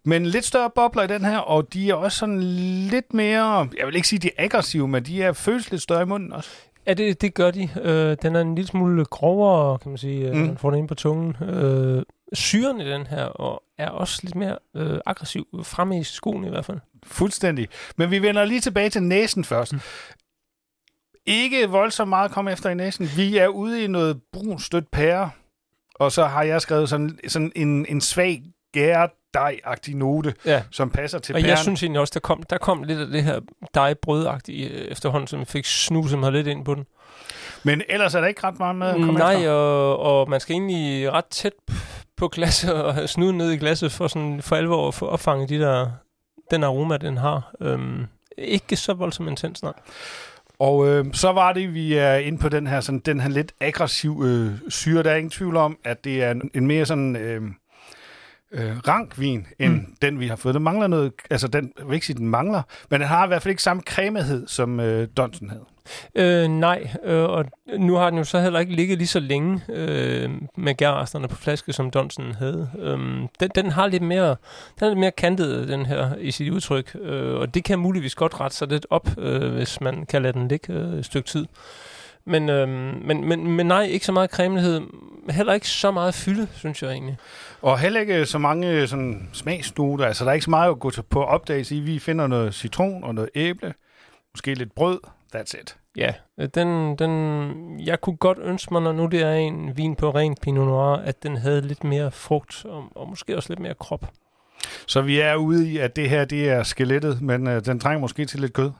Men 0.04 0.26
lidt 0.26 0.44
større 0.44 0.70
bobler 0.74 1.02
i 1.02 1.06
den 1.06 1.24
her, 1.24 1.38
og 1.38 1.72
de 1.72 1.90
er 1.90 1.94
også 1.94 2.18
sådan 2.18 2.42
lidt 2.90 3.14
mere, 3.14 3.68
jeg 3.78 3.86
vil 3.86 3.96
ikke 3.96 4.08
sige, 4.08 4.18
de 4.18 4.28
er 4.28 4.44
aggressive, 4.44 4.88
men 4.88 5.02
de 5.02 5.22
er 5.22 5.32
føles 5.32 5.70
lidt 5.70 5.82
større 5.82 6.02
i 6.02 6.04
munden 6.04 6.32
også. 6.32 6.50
Ja, 6.86 6.94
det, 6.94 7.20
det 7.20 7.34
gør 7.34 7.50
de. 7.50 7.68
Øh, 7.82 8.16
den 8.22 8.36
er 8.36 8.40
en 8.40 8.54
lille 8.54 8.68
smule 8.68 9.04
grovere, 9.04 9.78
kan 9.78 9.90
man 9.90 9.98
sige. 9.98 10.28
Øh, 10.28 10.34
mm. 10.34 10.40
Man 10.40 10.58
får 10.58 10.70
den 10.70 10.78
ind 10.78 10.88
på 10.88 10.94
tungen. 10.94 11.36
Øh, 11.48 12.02
syren 12.32 12.80
i 12.80 12.90
den 12.90 13.06
her 13.06 13.24
og 13.24 13.62
er 13.78 13.88
også 13.88 14.20
lidt 14.22 14.34
mere 14.34 14.56
øh, 14.76 14.98
aggressiv 15.06 15.46
fremme 15.62 16.00
i 16.00 16.04
skoen 16.04 16.44
i 16.44 16.48
hvert 16.48 16.64
fald. 16.64 16.78
Fuldstændig. 17.06 17.68
Men 17.96 18.10
vi 18.10 18.22
vender 18.22 18.44
lige 18.44 18.60
tilbage 18.60 18.90
til 18.90 19.02
næsen 19.02 19.44
først. 19.44 19.72
Mm 19.72 19.80
ikke 21.30 21.68
voldsomt 21.68 22.08
meget 22.08 22.24
at 22.24 22.30
komme 22.34 22.52
efter 22.52 22.70
i 22.70 22.74
næsen. 22.74 23.08
Vi 23.16 23.36
er 23.36 23.48
ude 23.48 23.84
i 23.84 23.86
noget 23.86 24.20
brun 24.32 24.58
stødt 24.60 24.90
pære, 24.90 25.30
og 25.94 26.12
så 26.12 26.24
har 26.24 26.42
jeg 26.42 26.60
skrevet 26.60 26.88
sådan, 26.88 27.18
sådan 27.28 27.52
en, 27.56 27.86
en 27.88 28.00
svag 28.00 28.42
gærdej-agtig 28.76 29.94
note, 29.96 30.34
ja. 30.46 30.62
som 30.70 30.90
passer 30.90 31.18
til 31.18 31.34
Og 31.34 31.38
pæren. 31.40 31.48
jeg 31.50 31.58
synes 31.58 31.82
egentlig 31.82 32.00
også, 32.00 32.10
der 32.14 32.20
kom, 32.20 32.42
der 32.42 32.58
kom 32.58 32.82
lidt 32.82 32.98
af 33.00 33.06
det 33.06 33.22
her 33.24 33.40
dej-brødagtige 33.74 34.68
øh, 34.68 34.84
efterhånden, 34.86 35.26
som 35.26 35.46
fik 35.46 35.64
snuset 35.64 36.18
mig 36.18 36.32
lidt 36.32 36.46
ind 36.46 36.64
på 36.64 36.74
den. 36.74 36.86
Men 37.62 37.82
ellers 37.88 38.14
er 38.14 38.20
der 38.20 38.28
ikke 38.28 38.44
ret 38.44 38.58
meget 38.58 38.76
med 38.76 38.86
at 38.86 38.94
komme 38.94 39.12
Nej, 39.12 39.34
efter. 39.34 39.50
og, 39.50 39.98
og 39.98 40.30
man 40.30 40.40
skal 40.40 40.52
egentlig 40.54 41.12
ret 41.12 41.24
tæt 41.26 41.52
på 42.16 42.28
glasset 42.28 42.74
og 42.74 42.94
have 42.94 43.08
snuden 43.08 43.38
ned 43.38 43.50
i 43.50 43.56
glasset 43.56 43.92
for, 43.92 44.08
sådan, 44.08 44.42
for 44.42 44.56
alvor 44.56 44.88
at 44.88 44.94
få 44.94 45.06
opfanget 45.06 45.48
de 45.48 45.58
der, 45.58 45.90
den 46.50 46.64
aroma, 46.64 46.96
den 46.96 47.16
har. 47.16 47.52
Øhm, 47.60 48.06
ikke 48.38 48.76
så 48.76 48.94
voldsomt 48.94 49.28
intens, 49.28 49.62
nej. 49.62 49.72
Og 50.60 50.88
øh, 50.88 51.04
så 51.12 51.32
var 51.32 51.52
det, 51.52 51.74
vi 51.74 51.94
er 51.94 52.14
inde 52.14 52.38
på 52.38 52.48
den 52.48 52.66
her, 52.66 52.80
sådan, 52.80 52.98
den 52.98 53.20
her 53.20 53.28
lidt 53.28 53.52
aggressiv 53.60 54.22
øh, 54.24 54.52
syre. 54.68 55.02
Der 55.02 55.10
er 55.10 55.16
ingen 55.16 55.30
tvivl 55.30 55.56
om, 55.56 55.78
at 55.84 56.04
det 56.04 56.22
er 56.22 56.30
en, 56.30 56.50
en 56.54 56.66
mere 56.66 56.86
sådan... 56.86 57.16
Øh, 57.16 57.42
øh, 58.52 58.78
rankvin, 58.88 59.46
end 59.58 59.72
mm. 59.72 59.94
den, 60.02 60.20
vi 60.20 60.26
har 60.26 60.36
fået. 60.36 60.54
Den 60.54 60.62
mangler 60.62 60.86
noget, 60.86 61.12
altså 61.30 61.48
den, 61.48 61.72
jeg 61.78 61.86
vil 61.86 61.94
ikke 61.94 62.06
sige, 62.06 62.16
den 62.16 62.28
mangler, 62.28 62.62
men 62.90 63.00
den 63.00 63.08
har 63.08 63.24
i 63.24 63.28
hvert 63.28 63.42
fald 63.42 63.50
ikke 63.50 63.62
samme 63.62 63.82
cremighed, 63.86 64.46
som 64.46 64.80
øh, 64.80 65.08
Donsen 65.16 65.50
havde. 65.50 65.64
Øh, 66.14 66.48
nej, 66.48 66.90
øh, 67.04 67.24
og 67.24 67.44
nu 67.78 67.94
har 67.94 68.10
den 68.10 68.18
jo 68.18 68.24
så 68.24 68.40
heller 68.40 68.60
ikke 68.60 68.74
ligget 68.74 68.98
lige 68.98 69.08
så 69.08 69.20
længe 69.20 69.60
øh, 69.68 70.30
med 70.56 70.74
gærresterne 70.74 71.28
på 71.28 71.36
flaske, 71.36 71.72
som 71.72 71.90
Donsen 71.90 72.32
havde. 72.32 72.70
Øh, 72.78 72.98
den, 73.40 73.50
den 73.54 73.70
har 73.70 73.86
lidt 73.86 74.02
mere, 74.02 74.36
den 74.78 74.84
er 74.84 74.88
lidt 74.88 74.98
mere 74.98 75.10
kantet, 75.10 75.68
den 75.68 75.86
her, 75.86 76.16
i 76.16 76.30
sit 76.30 76.52
udtryk, 76.52 76.96
øh, 77.00 77.34
og 77.34 77.54
det 77.54 77.64
kan 77.64 77.78
muligvis 77.78 78.14
godt 78.14 78.40
rette 78.40 78.56
sig 78.56 78.68
lidt 78.68 78.86
op, 78.90 79.08
øh, 79.18 79.52
hvis 79.52 79.80
man 79.80 80.06
kan 80.06 80.22
lade 80.22 80.32
den 80.32 80.48
ligge 80.48 80.72
øh, 80.72 80.98
et 80.98 81.04
stykke 81.04 81.28
tid. 81.28 81.46
Men, 82.24 82.48
øh, 82.48 82.68
men, 83.04 83.24
men, 83.24 83.46
men 83.46 83.66
nej, 83.66 83.82
ikke 83.82 84.06
så 84.06 84.12
meget 84.12 84.30
cremelighed. 84.30 84.80
Heller 85.30 85.52
ikke 85.52 85.68
så 85.68 85.90
meget 85.90 86.14
fylde, 86.14 86.48
synes 86.54 86.82
jeg 86.82 86.90
egentlig. 86.90 87.16
Og 87.62 87.78
heller 87.78 88.00
ikke 88.00 88.26
så 88.26 88.38
mange 88.38 88.86
sådan, 88.86 89.28
smagsnoter. 89.32 90.06
Altså, 90.06 90.24
der 90.24 90.30
er 90.30 90.34
ikke 90.34 90.44
så 90.44 90.50
meget 90.50 90.70
at 90.70 90.80
gå 90.80 90.90
til 90.90 91.02
på 91.02 91.24
opdagelse 91.24 91.76
i. 91.76 91.80
Vi 91.80 91.98
finder 91.98 92.26
noget 92.26 92.54
citron 92.54 93.04
og 93.04 93.14
noget 93.14 93.30
æble. 93.34 93.74
Måske 94.34 94.54
lidt 94.54 94.74
brød. 94.74 95.00
That's 95.36 95.60
it. 95.60 95.76
Ja, 95.96 96.12
den, 96.54 96.98
den, 96.98 97.80
jeg 97.80 98.00
kunne 98.00 98.16
godt 98.16 98.38
ønske 98.42 98.74
mig, 98.74 98.82
når 98.82 98.92
nu 98.92 99.06
det 99.06 99.22
er 99.22 99.32
en 99.32 99.76
vin 99.76 99.96
på 99.96 100.10
ren 100.10 100.36
Pinot 100.42 100.66
Noir, 100.66 100.96
at 100.96 101.22
den 101.22 101.36
havde 101.36 101.60
lidt 101.60 101.84
mere 101.84 102.10
frugt 102.10 102.64
og, 102.64 102.84
og 102.94 103.08
måske 103.08 103.36
også 103.36 103.50
lidt 103.50 103.60
mere 103.60 103.74
krop. 103.74 104.12
Så 104.86 105.00
vi 105.02 105.20
er 105.20 105.34
ude 105.34 105.70
i, 105.70 105.78
at 105.78 105.96
det 105.96 106.10
her 106.10 106.24
det 106.24 106.48
er 106.48 106.62
skelettet, 106.62 107.22
men 107.22 107.46
øh, 107.46 107.64
den 107.64 107.80
trænger 107.80 108.00
måske 108.00 108.24
til 108.24 108.40
lidt 108.40 108.52
kød. 108.52 108.70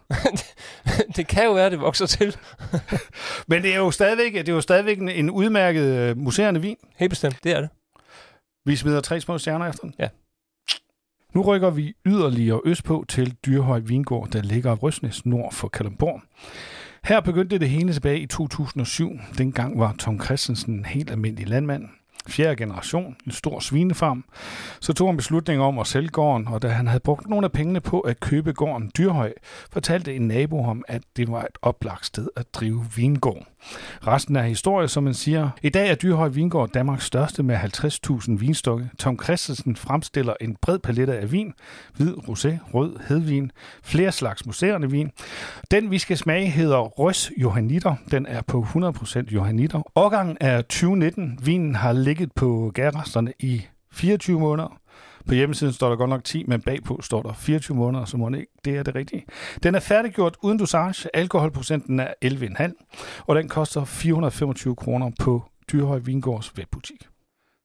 det 1.16 1.26
kan 1.26 1.44
jo 1.44 1.52
være, 1.52 1.70
det 1.70 1.80
vokser 1.80 2.06
til. 2.06 2.36
men 3.48 3.62
det 3.62 3.72
er 3.72 3.78
jo 3.78 3.90
stadigvæk, 3.90 4.32
det 4.32 4.48
er 4.48 4.52
jo 4.52 4.60
stadigvæk 4.60 4.98
en, 4.98 5.08
en 5.08 5.30
udmærket 5.30 5.84
øh, 5.84 6.16
museerende 6.16 6.60
vin. 6.60 6.76
Helt 6.96 7.10
bestemt, 7.10 7.44
det 7.44 7.52
er 7.52 7.60
det. 7.60 7.70
Vi 8.64 8.76
smider 8.76 9.00
tre 9.00 9.20
små 9.20 9.38
stjerner 9.38 9.66
efter 9.66 9.82
den. 9.82 9.94
Ja. 9.98 10.08
Nu 11.34 11.42
rykker 11.42 11.70
vi 11.70 11.94
yderligere 12.06 12.60
østpå 12.64 13.04
til 13.08 13.36
Dyrhøj 13.46 13.78
Vingård, 13.78 14.28
der 14.28 14.42
ligger 14.42 14.74
Røsnes 14.74 15.26
nord 15.26 15.52
for 15.52 15.68
Kalundborg. 15.68 16.20
Her 17.04 17.20
begyndte 17.20 17.58
det 17.58 17.68
hele 17.70 17.92
tilbage 17.92 18.20
i 18.20 18.26
2007. 18.26 19.18
Dengang 19.38 19.78
var 19.78 19.94
Tom 19.98 20.20
Christensen 20.24 20.74
en 20.74 20.84
helt 20.84 21.10
almindelig 21.10 21.48
landmand 21.48 21.88
fjerde 22.28 22.56
generation, 22.56 23.16
en 23.26 23.32
stor 23.32 23.60
svinefarm. 23.60 24.24
Så 24.80 24.92
tog 24.92 25.08
han 25.08 25.16
beslutning 25.16 25.60
om 25.60 25.78
at 25.78 25.86
sælge 25.86 26.08
gården, 26.08 26.48
og 26.48 26.62
da 26.62 26.68
han 26.68 26.86
havde 26.86 27.00
brugt 27.00 27.28
nogle 27.28 27.44
af 27.44 27.52
pengene 27.52 27.80
på 27.80 28.00
at 28.00 28.20
købe 28.20 28.52
gården 28.52 28.90
Dyrhøj, 28.98 29.32
fortalte 29.72 30.16
en 30.16 30.28
nabo 30.28 30.62
ham, 30.62 30.84
at 30.88 31.02
det 31.16 31.30
var 31.30 31.42
et 31.42 31.58
oplagt 31.62 32.06
sted 32.06 32.28
at 32.36 32.54
drive 32.54 32.86
vingård. 32.96 33.46
Resten 34.06 34.36
er 34.36 34.42
historie, 34.42 34.88
som 34.88 35.04
man 35.04 35.14
siger. 35.14 35.50
I 35.62 35.68
dag 35.68 35.90
er 35.90 35.94
Dyrhøj 35.94 36.28
Vingård 36.28 36.70
Danmarks 36.70 37.04
største 37.04 37.42
med 37.42 37.56
50.000 37.56 38.38
vinstokke. 38.38 38.90
Tom 38.98 39.18
Christensen 39.22 39.76
fremstiller 39.76 40.34
en 40.40 40.56
bred 40.62 40.78
palette 40.78 41.18
af 41.18 41.32
vin. 41.32 41.52
Hvid, 41.96 42.14
rosé, 42.14 42.74
rød, 42.74 42.96
hedvin, 43.08 43.52
flere 43.82 44.12
slags 44.12 44.46
museerne 44.46 44.90
vin. 44.90 45.10
Den, 45.70 45.90
vi 45.90 45.98
skal 45.98 46.16
smage, 46.16 46.46
hedder 46.46 46.78
Røs 46.78 47.30
Johanniter. 47.36 47.94
Den 48.10 48.26
er 48.26 48.42
på 48.42 48.66
100% 48.74 49.34
Johanniter. 49.34 49.82
Årgangen 49.94 50.36
er 50.40 50.62
2019. 50.62 51.38
Vinen 51.42 51.74
har 51.74 51.92
ligget 52.10 52.32
på 52.32 52.72
gærresterne 52.74 53.32
i 53.40 53.62
24 53.92 54.40
måneder. 54.40 54.80
På 55.26 55.34
hjemmesiden 55.34 55.72
står 55.72 55.88
der 55.88 55.96
godt 55.96 56.10
nok 56.10 56.24
10, 56.24 56.44
men 56.44 56.60
bagpå 56.60 57.00
står 57.02 57.22
der 57.22 57.32
24 57.32 57.76
måneder, 57.76 58.04
så 58.04 58.16
må 58.16 58.28
det 58.28 58.38
ikke. 58.38 58.52
Det 58.64 58.76
er 58.76 58.82
det 58.82 58.94
rigtige. 58.94 59.24
Den 59.62 59.74
er 59.74 59.80
færdiggjort 59.80 60.36
uden 60.42 60.58
dosage. 60.58 61.16
Alkoholprocenten 61.16 62.00
er 62.00 62.14
11,5, 62.24 63.24
og 63.26 63.36
den 63.36 63.48
koster 63.48 63.84
425 63.84 64.76
kroner 64.76 65.10
på 65.20 65.42
Dyrhøj 65.72 65.98
Vingårds 65.98 66.56
webbutik. 66.58 67.06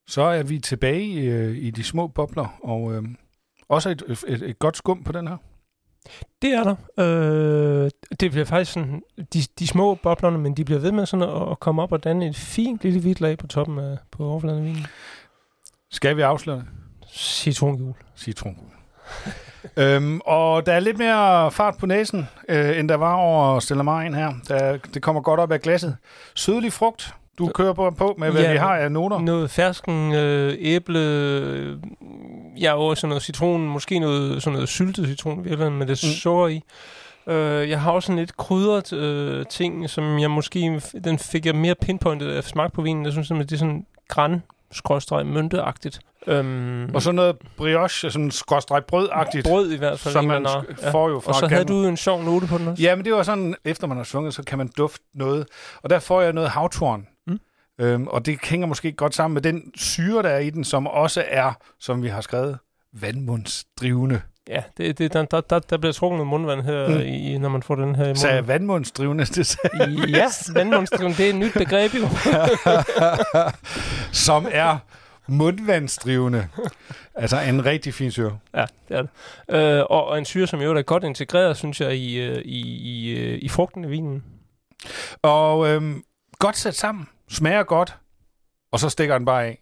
Så 0.08 0.22
er 0.22 0.44
vi 0.44 0.60
tilbage 0.60 1.04
i, 1.04 1.26
øh, 1.26 1.58
i 1.58 1.72
de 1.72 1.84
små 1.84 2.08
bobler, 2.08 2.58
og 2.64 2.94
øh, 2.94 3.04
også 3.70 3.90
et, 3.90 4.04
et, 4.28 4.42
et 4.42 4.60
godt 4.60 4.78
skum 4.78 5.04
på 5.04 5.12
den 5.12 5.28
her. 5.28 5.38
Det 6.42 6.54
er 6.54 6.64
der. 6.64 6.76
Øh, 7.04 7.92
det 8.20 8.32
bliver 8.32 8.46
faktisk 8.46 8.72
sådan, 8.72 9.02
de, 9.34 9.40
de 9.60 9.68
små 9.68 9.96
boblerne, 9.96 10.38
men 10.38 10.58
de 10.58 10.66
bliver 10.66 10.80
ved 10.80 10.92
med 10.92 11.06
sådan 11.06 11.30
at, 11.30 11.52
at 11.52 11.60
komme 11.60 11.82
op 11.82 11.92
og 11.92 12.04
danne 12.04 12.28
et 12.28 12.36
fint 12.36 12.84
lille 12.84 13.00
hvidt 13.00 13.22
lag 13.22 13.38
på 13.38 13.48
toppen 13.48 13.80
af 13.80 13.98
på 14.12 14.26
overfladen 14.26 14.60
af 14.60 14.66
vinen. 14.66 14.86
Skal 15.92 16.18
vi 16.18 16.22
afsløre 16.22 16.58
det? 16.58 16.66
Citrongul. 17.10 17.94
Citrongul. 18.18 18.68
øhm, 19.78 20.22
og 20.26 20.66
der 20.66 20.74
er 20.74 20.80
lidt 20.80 20.98
mere 20.98 21.52
fart 21.52 21.78
på 21.78 21.86
næsen, 21.86 22.28
øh, 22.50 22.80
end 22.80 22.90
der 22.90 22.96
var 22.96 23.14
over 23.14 23.60
Stella 23.60 23.84
Marien 23.84 24.14
her. 24.14 24.34
Der, 24.48 24.78
det 24.78 25.02
kommer 25.02 25.22
godt 25.22 25.40
op 25.40 25.52
af 25.52 25.62
glasset. 25.62 25.98
Sødlig 26.36 26.74
frugt. 26.74 27.16
Du 27.38 27.48
kører 27.48 27.74
på, 27.74 27.92
på 27.92 28.16
med, 28.18 28.32
hvad 28.32 28.42
ja, 28.42 28.52
vi 28.52 28.58
har 28.58 28.76
af 28.78 28.92
noter. 28.92 29.20
Noget 29.20 29.50
fersken, 29.52 30.14
øh, 30.14 30.56
æble, 30.60 31.00
øh, 31.00 31.78
ja, 32.62 32.74
og 32.74 32.98
sådan 32.98 33.10
noget 33.10 33.24
citron, 33.24 33.62
måske 33.68 34.00
noget, 34.00 34.44
sådan 34.44 34.54
noget 34.54 34.70
syltet 34.70 35.08
citron, 35.08 35.46
virkelig, 35.46 35.72
med 35.72 35.86
det 35.88 36.02
mm. 36.04 36.10
sukker 36.10 36.48
i. 36.48 36.62
Øh, 37.28 37.70
jeg 37.70 37.82
har 37.82 37.92
også 37.92 38.12
en 38.12 38.18
lidt 38.18 38.38
krydret 38.38 38.94
øh, 38.94 39.46
ting, 39.46 39.90
som 39.90 40.20
jeg 40.20 40.32
måske, 40.32 40.82
den 41.04 41.20
fik 41.20 41.46
jeg 41.46 41.56
mere 41.56 41.76
pinpointet 41.76 42.32
af 42.32 42.44
smag 42.44 42.72
på 42.72 42.82
vinen. 42.82 43.06
Jeg 43.06 43.12
synes, 43.12 43.32
at 43.32 43.38
det 43.38 43.52
er 43.52 43.58
sådan 43.58 43.86
græn 44.08 44.44
skråstreg 44.72 45.26
mynteagtigt. 45.26 46.00
Øhm, 46.28 46.96
Og 46.96 47.02
så 47.02 47.12
noget 47.12 47.36
brioche, 47.58 48.12
sådan 48.12 48.32
skråstreg 48.32 48.86
brødagtigt, 48.86 49.48
brød 49.48 49.72
i 49.72 49.78
hvert 49.78 50.00
fald. 50.00 50.14
som 50.14 50.26
man 50.26 50.46
art. 50.46 50.66
får 50.92 51.10
jo 51.10 51.20
fra 51.20 51.32
Og 51.32 51.36
så 51.36 51.48
havde 51.48 51.66
du 51.66 51.84
en 51.86 51.98
sjov 51.98 52.24
note 52.24 52.48
på 52.48 52.58
den 52.58 52.68
også. 52.68 52.84
Ja, 52.84 52.96
men 52.96 53.06
det 53.06 53.14
var 53.14 53.24
sådan, 53.24 53.56
efter 53.66 53.88
man 53.88 53.98
har 53.98 54.04
sunget, 54.04 54.34
så 54.34 54.44
kan 54.44 54.58
man 54.58 54.70
dufte 54.78 55.04
noget. 55.14 55.48
Og 55.84 55.90
der 55.90 56.00
får 56.00 56.22
jeg 56.22 56.34
noget 56.34 56.50
havtorn. 56.50 57.08
Øhm, 57.80 58.08
og 58.08 58.26
det 58.26 58.38
hænger 58.44 58.68
måske 58.68 58.92
godt 58.92 59.16
sammen 59.16 59.34
med 59.34 59.42
den 59.42 59.72
syre, 59.76 60.24
der 60.24 60.30
er 60.30 60.40
i 60.40 60.50
den, 60.50 60.64
som 60.64 60.88
også 60.88 61.24
er, 61.28 61.52
som 61.80 62.04
vi 62.04 62.08
har 62.08 62.22
skrevet, 62.22 62.58
vandmundsdrivende. 62.94 64.22
Ja, 64.48 64.64
det, 64.78 64.98
det, 64.98 65.14
der, 65.14 65.26
der, 65.26 65.42
der, 65.42 65.60
der 65.60 65.78
bliver 65.78 65.94
trukket 65.94 66.18
noget 66.18 66.28
mundvand 66.30 66.62
her, 66.62 66.88
Mm. 66.90 67.00
i, 67.02 67.38
når 67.38 67.50
man 67.50 67.64
får 67.64 67.76
den 67.76 67.96
her 67.96 68.04
i 68.04 68.08
munden. 68.08 68.16
Så 68.16 68.42
vandmundsdrivende, 68.42 69.26
det 69.36 69.48
sagde 69.48 69.90
Ja, 70.10 70.26
vandmundsdriven, 70.60 71.12
det 71.14 71.26
er 71.26 71.30
et 71.30 71.36
nyt 71.36 71.54
begreb 71.54 71.92
jo. 71.94 72.08
som 74.28 74.48
er 74.52 74.78
mundvandsdrivende. 75.28 76.48
Altså 77.16 77.40
en 77.40 77.66
rigtig 77.66 77.94
fin 77.94 78.12
syre. 78.12 78.38
Ja, 78.56 78.66
det 78.90 78.98
er 78.98 79.02
det. 79.02 79.10
Øh, 79.80 79.84
og, 79.90 80.08
og 80.08 80.18
en 80.18 80.26
syre, 80.26 80.48
som 80.48 80.62
jo 80.62 80.78
er 80.78 80.82
godt 80.82 81.04
integreret, 81.04 81.58
synes 81.58 81.82
jeg, 81.82 81.96
i, 81.96 82.16
øh, 82.22 82.42
i, 82.46 82.60
i, 82.62 83.10
øh, 83.20 83.40
i 83.42 83.50
frugten 83.50 83.84
i 83.84 83.88
vinen. 83.88 84.24
Og 85.22 85.68
øhm, 85.68 86.04
godt 86.40 86.58
sat 86.58 86.76
sammen. 86.76 87.08
Smager 87.30 87.64
godt. 87.64 87.96
Og 88.72 88.80
så 88.80 88.90
stikker 88.90 89.18
den 89.18 89.26
bare 89.26 89.46
af. 89.46 89.62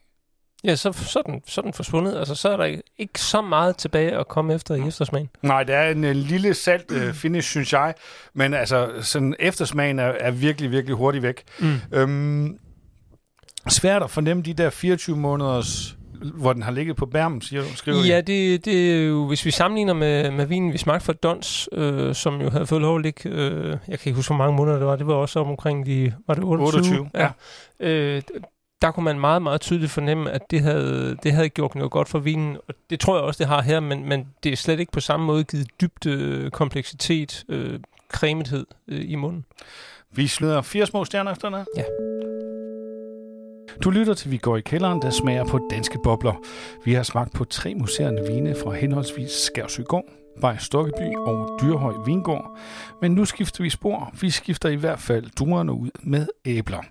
Ja, 0.63 0.75
så, 0.75 0.91
så, 0.91 1.19
er 1.19 1.23
den, 1.23 1.41
så 1.47 1.61
er 1.61 1.63
den 1.63 1.73
forsvundet. 1.73 2.17
Altså, 2.17 2.35
så 2.35 2.49
er 2.49 2.57
der 2.57 2.63
ikke, 2.63 2.83
ikke 2.97 3.19
så 3.19 3.41
meget 3.41 3.77
tilbage 3.77 4.11
at 4.17 4.27
komme 4.27 4.53
efter 4.53 4.75
i 4.75 4.87
eftersmagen. 4.87 5.29
Nej, 5.41 5.63
det 5.63 5.75
er 5.75 5.89
en 5.89 6.03
øh, 6.03 6.15
lille 6.15 6.53
salt 6.53 6.91
øh, 6.91 7.13
finish, 7.13 7.49
synes 7.49 7.73
jeg. 7.73 7.93
Men 8.33 8.53
altså, 8.53 8.91
sådan 9.01 9.35
eftersmagen 9.39 9.99
er, 9.99 10.05
er 10.05 10.31
virkelig, 10.31 10.71
virkelig 10.71 10.95
hurtigt 10.95 11.23
væk. 11.23 11.43
Mm. 11.59 11.79
Øhm, 11.91 12.59
svært 13.67 14.03
at 14.03 14.11
fornemme 14.11 14.43
de 14.43 14.53
der 14.53 14.69
24 14.69 15.17
måneders, 15.17 15.97
hvor 16.23 16.53
den 16.53 16.63
har 16.63 16.71
ligget 16.71 16.95
på 16.95 17.05
bærmen, 17.05 17.41
siger 17.41 17.61
du, 17.61 17.75
skriver 17.75 17.97
Ja, 18.05 18.17
I. 18.17 18.21
det, 18.21 18.65
det 18.65 18.91
er 19.01 19.05
jo, 19.05 19.27
hvis 19.27 19.45
vi 19.45 19.51
sammenligner 19.51 19.93
med, 19.93 20.31
med 20.31 20.45
vinen, 20.45 20.73
vi 20.73 20.77
smagte 20.77 21.05
fra 21.05 21.13
Dons, 21.13 21.69
øh, 21.71 22.15
som 22.15 22.41
jo 22.41 22.49
havde 22.49 22.65
fået 22.67 22.81
lov 22.81 22.95
at 22.95 23.01
ligge, 23.01 23.29
øh, 23.29 23.69
jeg 23.69 23.99
kan 23.99 24.09
ikke 24.09 24.13
huske, 24.15 24.29
hvor 24.29 24.37
mange 24.45 24.57
måneder 24.57 24.77
det 24.77 24.87
var, 24.87 24.95
det 24.95 25.07
var 25.07 25.13
også 25.13 25.39
om 25.39 25.47
omkring 25.47 25.85
de, 25.85 26.13
var 26.27 26.33
det 26.33 26.43
28? 26.43 26.99
28, 26.99 27.09
ja. 27.13 27.29
Øh, 27.79 28.21
der 28.81 28.91
kunne 28.91 29.03
man 29.03 29.19
meget, 29.19 29.41
meget 29.41 29.61
tydeligt 29.61 29.91
fornemme, 29.91 30.31
at 30.31 30.41
det 30.51 30.61
havde, 30.61 31.17
det 31.23 31.31
havde 31.31 31.49
gjort 31.49 31.75
noget 31.75 31.91
godt 31.91 32.09
for 32.09 32.19
vinen, 32.19 32.57
og 32.67 32.73
det 32.89 32.99
tror 32.99 33.15
jeg 33.15 33.23
også, 33.23 33.37
det 33.37 33.47
har 33.47 33.61
her, 33.61 33.79
men, 33.79 34.09
men 34.09 34.27
det 34.43 34.51
er 34.51 34.55
slet 34.57 34.79
ikke 34.79 34.91
på 34.91 34.99
samme 34.99 35.25
måde 35.25 35.43
givet 35.43 35.67
dybde, 35.81 36.49
kompleksitet, 36.51 37.43
øh, 37.49 37.79
cremethed 38.13 38.65
øh, 38.87 39.11
i 39.11 39.15
munden. 39.15 39.45
Vi 40.11 40.27
slutter 40.27 40.61
fire 40.61 40.85
små 40.85 41.05
stjerner 41.05 41.31
efter 41.31 41.49
den 41.49 41.57
her. 41.57 41.65
Ja. 41.77 41.83
Du 43.83 43.89
lytter 43.89 44.13
til 44.13 44.31
Vi 44.31 44.37
går 44.37 44.57
i 44.57 44.61
kælderen, 44.61 45.01
der 45.01 45.09
smager 45.09 45.45
på 45.45 45.59
danske 45.69 45.99
bobler. 46.03 46.33
Vi 46.85 46.93
har 46.93 47.03
smagt 47.03 47.33
på 47.33 47.45
tre 47.45 47.75
museerne 47.75 48.21
vine 48.27 48.55
fra 48.63 48.71
henholdsvis 48.71 49.31
Skærsøgård, 49.31 50.05
Bay 50.41 50.55
Stokkeby 50.57 51.15
og 51.25 51.59
Dyrhøj 51.61 51.93
Vingård. 52.05 52.57
Men 53.01 53.11
nu 53.11 53.25
skifter 53.25 53.63
vi 53.63 53.69
spor. 53.69 54.13
Vi 54.21 54.29
skifter 54.29 54.69
i 54.69 54.75
hvert 54.75 54.99
fald 54.99 55.25
druerne 55.39 55.73
ud 55.73 55.89
med 56.01 56.27
æbler. 56.45 56.81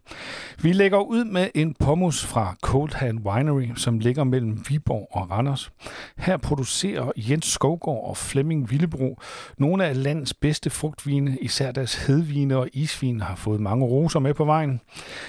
Vi 0.63 0.73
lægger 0.73 0.99
ud 0.99 1.25
med 1.25 1.49
en 1.55 1.75
pommes 1.81 2.27
fra 2.27 2.57
Cold 2.63 2.95
Hand 2.95 3.27
Winery, 3.27 3.69
som 3.77 3.99
ligger 3.99 4.25
mellem 4.25 4.65
Viborg 4.69 5.09
og 5.11 5.31
Randers. 5.31 5.73
Her 6.19 6.37
producerer 6.37 7.11
Jens 7.17 7.47
Skovgaard 7.47 8.09
og 8.09 8.17
Flemming 8.17 8.71
Villebro 8.71 9.19
nogle 9.59 9.87
af 9.87 10.03
landets 10.03 10.35
bedste 10.35 10.71
frugtvine, 10.71 11.39
især 11.41 11.73
deres 11.73 12.07
hedvine 12.07 12.57
og 12.57 12.69
isvine, 12.73 13.23
har 13.23 13.37
fået 13.37 13.61
mange 13.61 13.87
roser 13.87 14.21
med 14.21 14.35
på 14.35 14.45
vejen. 14.45 14.81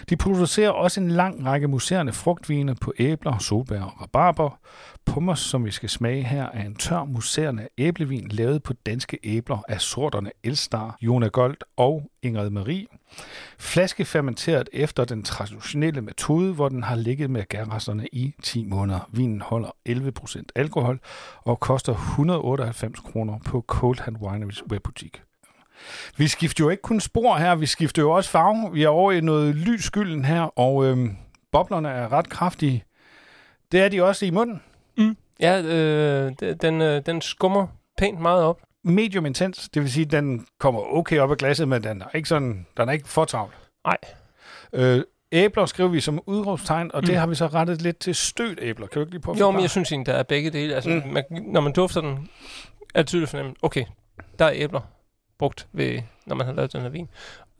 De 0.10 0.16
producerer 0.18 0.70
også 0.70 1.02
en 1.02 1.12
lang 1.12 1.46
række 1.46 1.68
muserende 1.68 2.14
frugtvine 2.14 2.76
på 2.76 2.94
æbler, 3.00 3.38
solbær 3.38 3.82
og 3.82 4.02
rabarber. 4.02 4.60
Pommes, 5.06 5.40
som 5.40 5.66
vi 5.66 5.72
skal 5.72 5.90
smage 5.90 6.24
her, 6.24 6.48
er 6.54 6.66
en 6.66 6.76
tør 6.76 7.04
muserende 7.04 7.68
æblevin 8.04 8.28
lavet 8.28 8.64
på 8.64 8.74
danske 8.74 9.20
æbler 9.24 9.64
af 9.68 9.82
sorterne 9.82 10.32
Elstar, 10.44 10.98
Jona 11.02 11.28
Gold 11.28 11.58
og 11.78 12.12
Ingrid 12.22 12.50
Marie. 12.50 12.86
Flaskefermenteret 13.60 14.70
efter 14.74 15.06
den 15.06 15.24
traditionelle 15.24 16.02
metode, 16.02 16.54
hvor 16.54 16.70
den 16.70 16.84
har 16.84 16.96
ligget 16.96 17.30
med 17.30 17.44
gærresterne 17.50 18.08
i 18.12 18.34
10 18.42 18.66
måneder. 18.66 19.10
Vinen 19.12 19.42
holder 19.42 19.70
11% 19.90 20.44
alkohol 20.56 21.00
og 21.42 21.60
koster 21.60 21.94
198 21.94 23.00
kroner 23.00 23.40
på 23.46 23.64
Cold 23.68 24.00
Hand 24.00 24.18
Wineries 24.18 24.68
webbutik. 24.68 25.22
Vi 26.18 26.28
skifter 26.28 26.64
jo 26.64 26.70
ikke 26.70 26.82
kun 26.82 27.00
spor 27.00 27.36
her, 27.36 27.56
vi 27.56 27.66
skifter 27.66 28.02
jo 28.02 28.12
også 28.12 28.30
farve. 28.30 28.74
Vi 28.74 28.84
er 28.84 28.90
over 28.90 29.12
i 29.12 29.22
noget 29.22 29.56
lys 29.56 29.84
skylden 29.84 30.26
her, 30.26 30.42
og 30.42 30.86
øhm, 30.86 31.18
boblerne 31.52 31.90
er 31.90 32.12
ret 32.12 32.30
kraftige. 32.30 32.84
Det 33.72 33.82
er 33.82 33.90
de 33.90 34.04
også 34.04 34.26
i 34.26 34.30
munden. 34.30 34.62
Mm. 34.98 35.18
Ja, 35.40 35.62
øh, 35.62 36.32
den, 36.62 36.82
øh, 36.82 37.02
den 37.06 37.22
skummer 37.22 37.68
pænt 38.04 38.20
meget 38.20 38.44
op. 38.44 38.62
Medium 38.84 39.26
intens, 39.26 39.70
det 39.74 39.82
vil 39.82 39.92
sige, 39.92 40.06
at 40.06 40.12
den 40.12 40.46
kommer 40.60 40.82
okay 40.82 41.20
op 41.20 41.32
af 41.32 41.38
glasset, 41.38 41.68
men 41.68 41.84
den 41.84 42.02
er 42.02 42.16
ikke, 42.16 42.30
sådan, 42.30 42.66
den 42.78 42.90
er 42.90 42.94
ikke 42.94 43.08
for 43.08 43.26
travlt. 43.26 43.54
Nej. 43.86 43.98
Øh, 44.74 45.04
æbler 45.32 45.66
skriver 45.66 45.90
vi 45.90 46.00
som 46.00 46.20
udråbstegn, 46.26 46.92
og 46.94 47.02
mm. 47.02 47.06
det 47.06 47.16
har 47.18 47.28
vi 47.28 47.36
så 47.36 47.48
rettet 47.48 47.82
lidt 47.82 48.00
til 48.00 48.16
stødt 48.16 48.60
æbler. 48.62 48.88
Kan 48.88 48.96
du 48.96 49.00
ikke 49.00 49.12
lige 49.12 49.22
prøve 49.22 49.38
Jo, 49.38 49.52
men 49.52 49.62
jeg 49.62 49.70
synes 49.70 49.92
egentlig, 49.92 50.14
der 50.14 50.20
er 50.20 50.24
begge 50.24 50.50
dele. 50.50 50.76
Altså, 50.76 50.90
Mm. 50.90 51.12
man, 51.14 51.24
når 51.30 51.62
man 51.62 51.74
dufter 51.74 52.02
den, 52.02 52.30
er 52.96 53.02
det 53.02 53.08
tydeligt 53.08 53.32
fornemme, 53.32 53.54
okay, 53.62 53.86
der 54.40 54.46
er 54.46 54.52
æbler 54.54 54.82
brugt, 55.40 55.68
ved, 55.74 56.00
når 56.26 56.36
man 56.36 56.46
har 56.48 56.54
lavet 56.54 56.74
den 56.74 56.82
her 56.82 56.90
vin. 56.90 57.10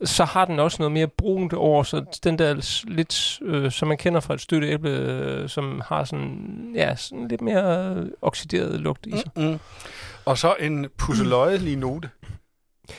Så 0.04 0.24
har 0.24 0.44
den 0.44 0.58
også 0.58 0.76
noget 0.80 0.92
mere 0.92 1.06
brunt 1.06 1.52
over, 1.52 1.82
så 1.82 2.04
den 2.24 2.38
der 2.38 2.82
lidt, 2.88 3.38
øh, 3.42 3.70
som 3.70 3.88
man 3.88 3.96
kender 3.96 4.20
fra 4.20 4.34
et 4.34 4.40
støtte 4.40 4.68
æble, 4.68 4.90
øh, 4.90 5.48
som 5.48 5.82
har 5.86 6.04
sådan, 6.04 6.72
ja, 6.74 6.96
sådan 6.96 7.28
lidt 7.28 7.40
mere 7.40 7.94
øh, 7.96 8.06
oxideret 8.22 8.80
lugt 8.80 9.06
i 9.06 9.10
sig. 9.10 9.30
Mm. 9.36 9.58
Og 10.24 10.38
så 10.38 10.54
en 10.60 10.86
pusseløjelig 10.98 11.76
note. 11.76 12.10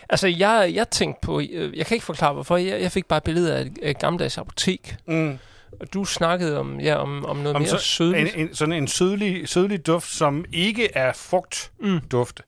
Altså, 0.10 0.27
jeg, 0.27 0.72
jeg 0.74 0.89
tænkte 0.89 1.20
på, 1.22 1.39
øh, 1.39 1.77
jeg 1.77 1.86
kan 1.86 1.96
ikke 1.96 2.05
forklare 2.05 2.34
hvorfor, 2.34 2.58
jeg, 2.58 2.82
jeg 2.82 2.91
fik 2.91 3.05
bare 3.05 3.17
et 3.17 3.24
billede 3.24 3.55
af 3.58 3.62
et, 3.62 3.74
et 3.82 4.00
gammeldags 4.00 4.38
apotek, 4.38 4.96
Mm. 5.08 5.38
og 5.82 5.94
du 5.94 6.05
snakkede 6.05 6.60
om, 6.60 6.79
ja, 6.79 6.96
om, 6.96 7.25
om 7.25 7.38
noget 7.38 7.55
Om 7.55 7.62
mere 7.62 7.70
så- 7.70 7.77
sødligt. 7.77 8.36
En, 8.36 8.48
en, 8.48 8.55
sådan 8.55 8.74
en 8.74 8.88
sødlig, 8.88 9.50
sødlig 9.50 9.86
duft, 9.86 10.10
som 10.12 10.46
ikke 10.53 10.89
er 10.98 11.13
frugtduft. 11.13 12.41
Mm. 12.41 12.46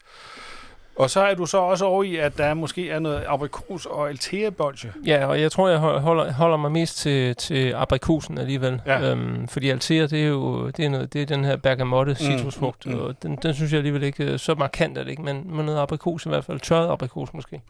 Og 0.97 1.09
så 1.09 1.21
er 1.21 1.33
du 1.35 1.45
så 1.45 1.57
også 1.57 1.85
over 1.85 2.03
i, 2.03 2.15
at 2.15 2.37
der 2.37 2.53
måske 2.53 2.89
er 2.89 2.99
noget 2.99 3.23
aprikos 3.27 3.85
og 3.85 4.09
alteabolge. 4.09 4.93
Ja, 5.05 5.25
og 5.25 5.41
jeg 5.41 5.51
tror, 5.51 5.67
jeg 5.69 5.79
ho- 5.79 5.99
holder, 5.99 6.31
holder 6.33 6.57
mig 6.57 6.71
mest 6.71 6.97
til, 6.97 7.35
til 7.35 7.73
aprikosen 7.73 8.37
alligevel. 8.37 8.81
Ja. 8.85 9.01
Øhm, 9.11 9.47
fordi 9.47 9.69
alter, 9.69 10.07
det 10.07 10.23
er 10.23 10.27
jo 10.27 10.67
det 10.69 10.85
er, 10.85 10.89
noget, 10.89 11.13
det 11.13 11.21
er 11.21 11.25
den 11.25 11.45
her 11.45 11.55
bergamotte 11.55 12.15
citrusfrugt, 12.15 12.85
mm, 12.85 12.91
mm, 12.91 12.97
mm. 12.97 13.03
mm. 13.03 13.07
og 13.09 13.23
den, 13.23 13.35
den 13.35 13.53
synes 13.53 13.71
jeg 13.71 13.77
alligevel 13.77 14.03
ikke 14.03 14.23
øh, 14.23 14.39
så 14.39 14.55
markant 14.55 14.97
er 14.97 15.03
det 15.03 15.11
ikke, 15.11 15.21
men 15.21 15.55
med 15.55 15.63
noget 15.63 15.79
aprikos 15.79 16.25
i 16.25 16.29
hvert 16.29 16.45
fald, 16.45 16.59
tørret 16.59 16.91
aprikos 16.91 17.33
måske. 17.33 17.61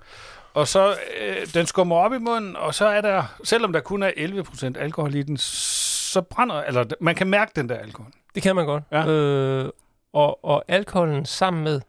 Og 0.54 0.68
så 0.68 0.90
øh, 1.22 1.48
den 1.54 1.66
skummer 1.66 1.96
op 1.96 2.14
i 2.14 2.18
munden, 2.18 2.56
og 2.56 2.74
så 2.74 2.86
er 2.86 3.02
der, 3.02 3.24
selvom 3.44 3.74
der 3.74 3.80
kun 3.80 4.04
er 4.04 4.12
11% 4.18 4.80
alkohol 4.80 5.16
i 5.16 5.24
den, 5.24 5.38
så 5.38 6.22
brænder, 6.22 6.62
eller 6.62 6.86
man 7.00 7.16
kan 7.16 7.28
mærke 7.28 7.52
den 7.56 7.70
der 7.70 7.76
alkohol. 7.76 8.12
Det 8.36 8.44
kan 8.44 8.56
man 8.56 8.66
godt. 8.66 8.84
Ja. 8.92 9.08
Øh, 9.08 9.70
og, 10.14 10.46
og 10.46 10.64
alkoholen 10.68 11.26
sammen 11.26 11.64
med 11.64 11.82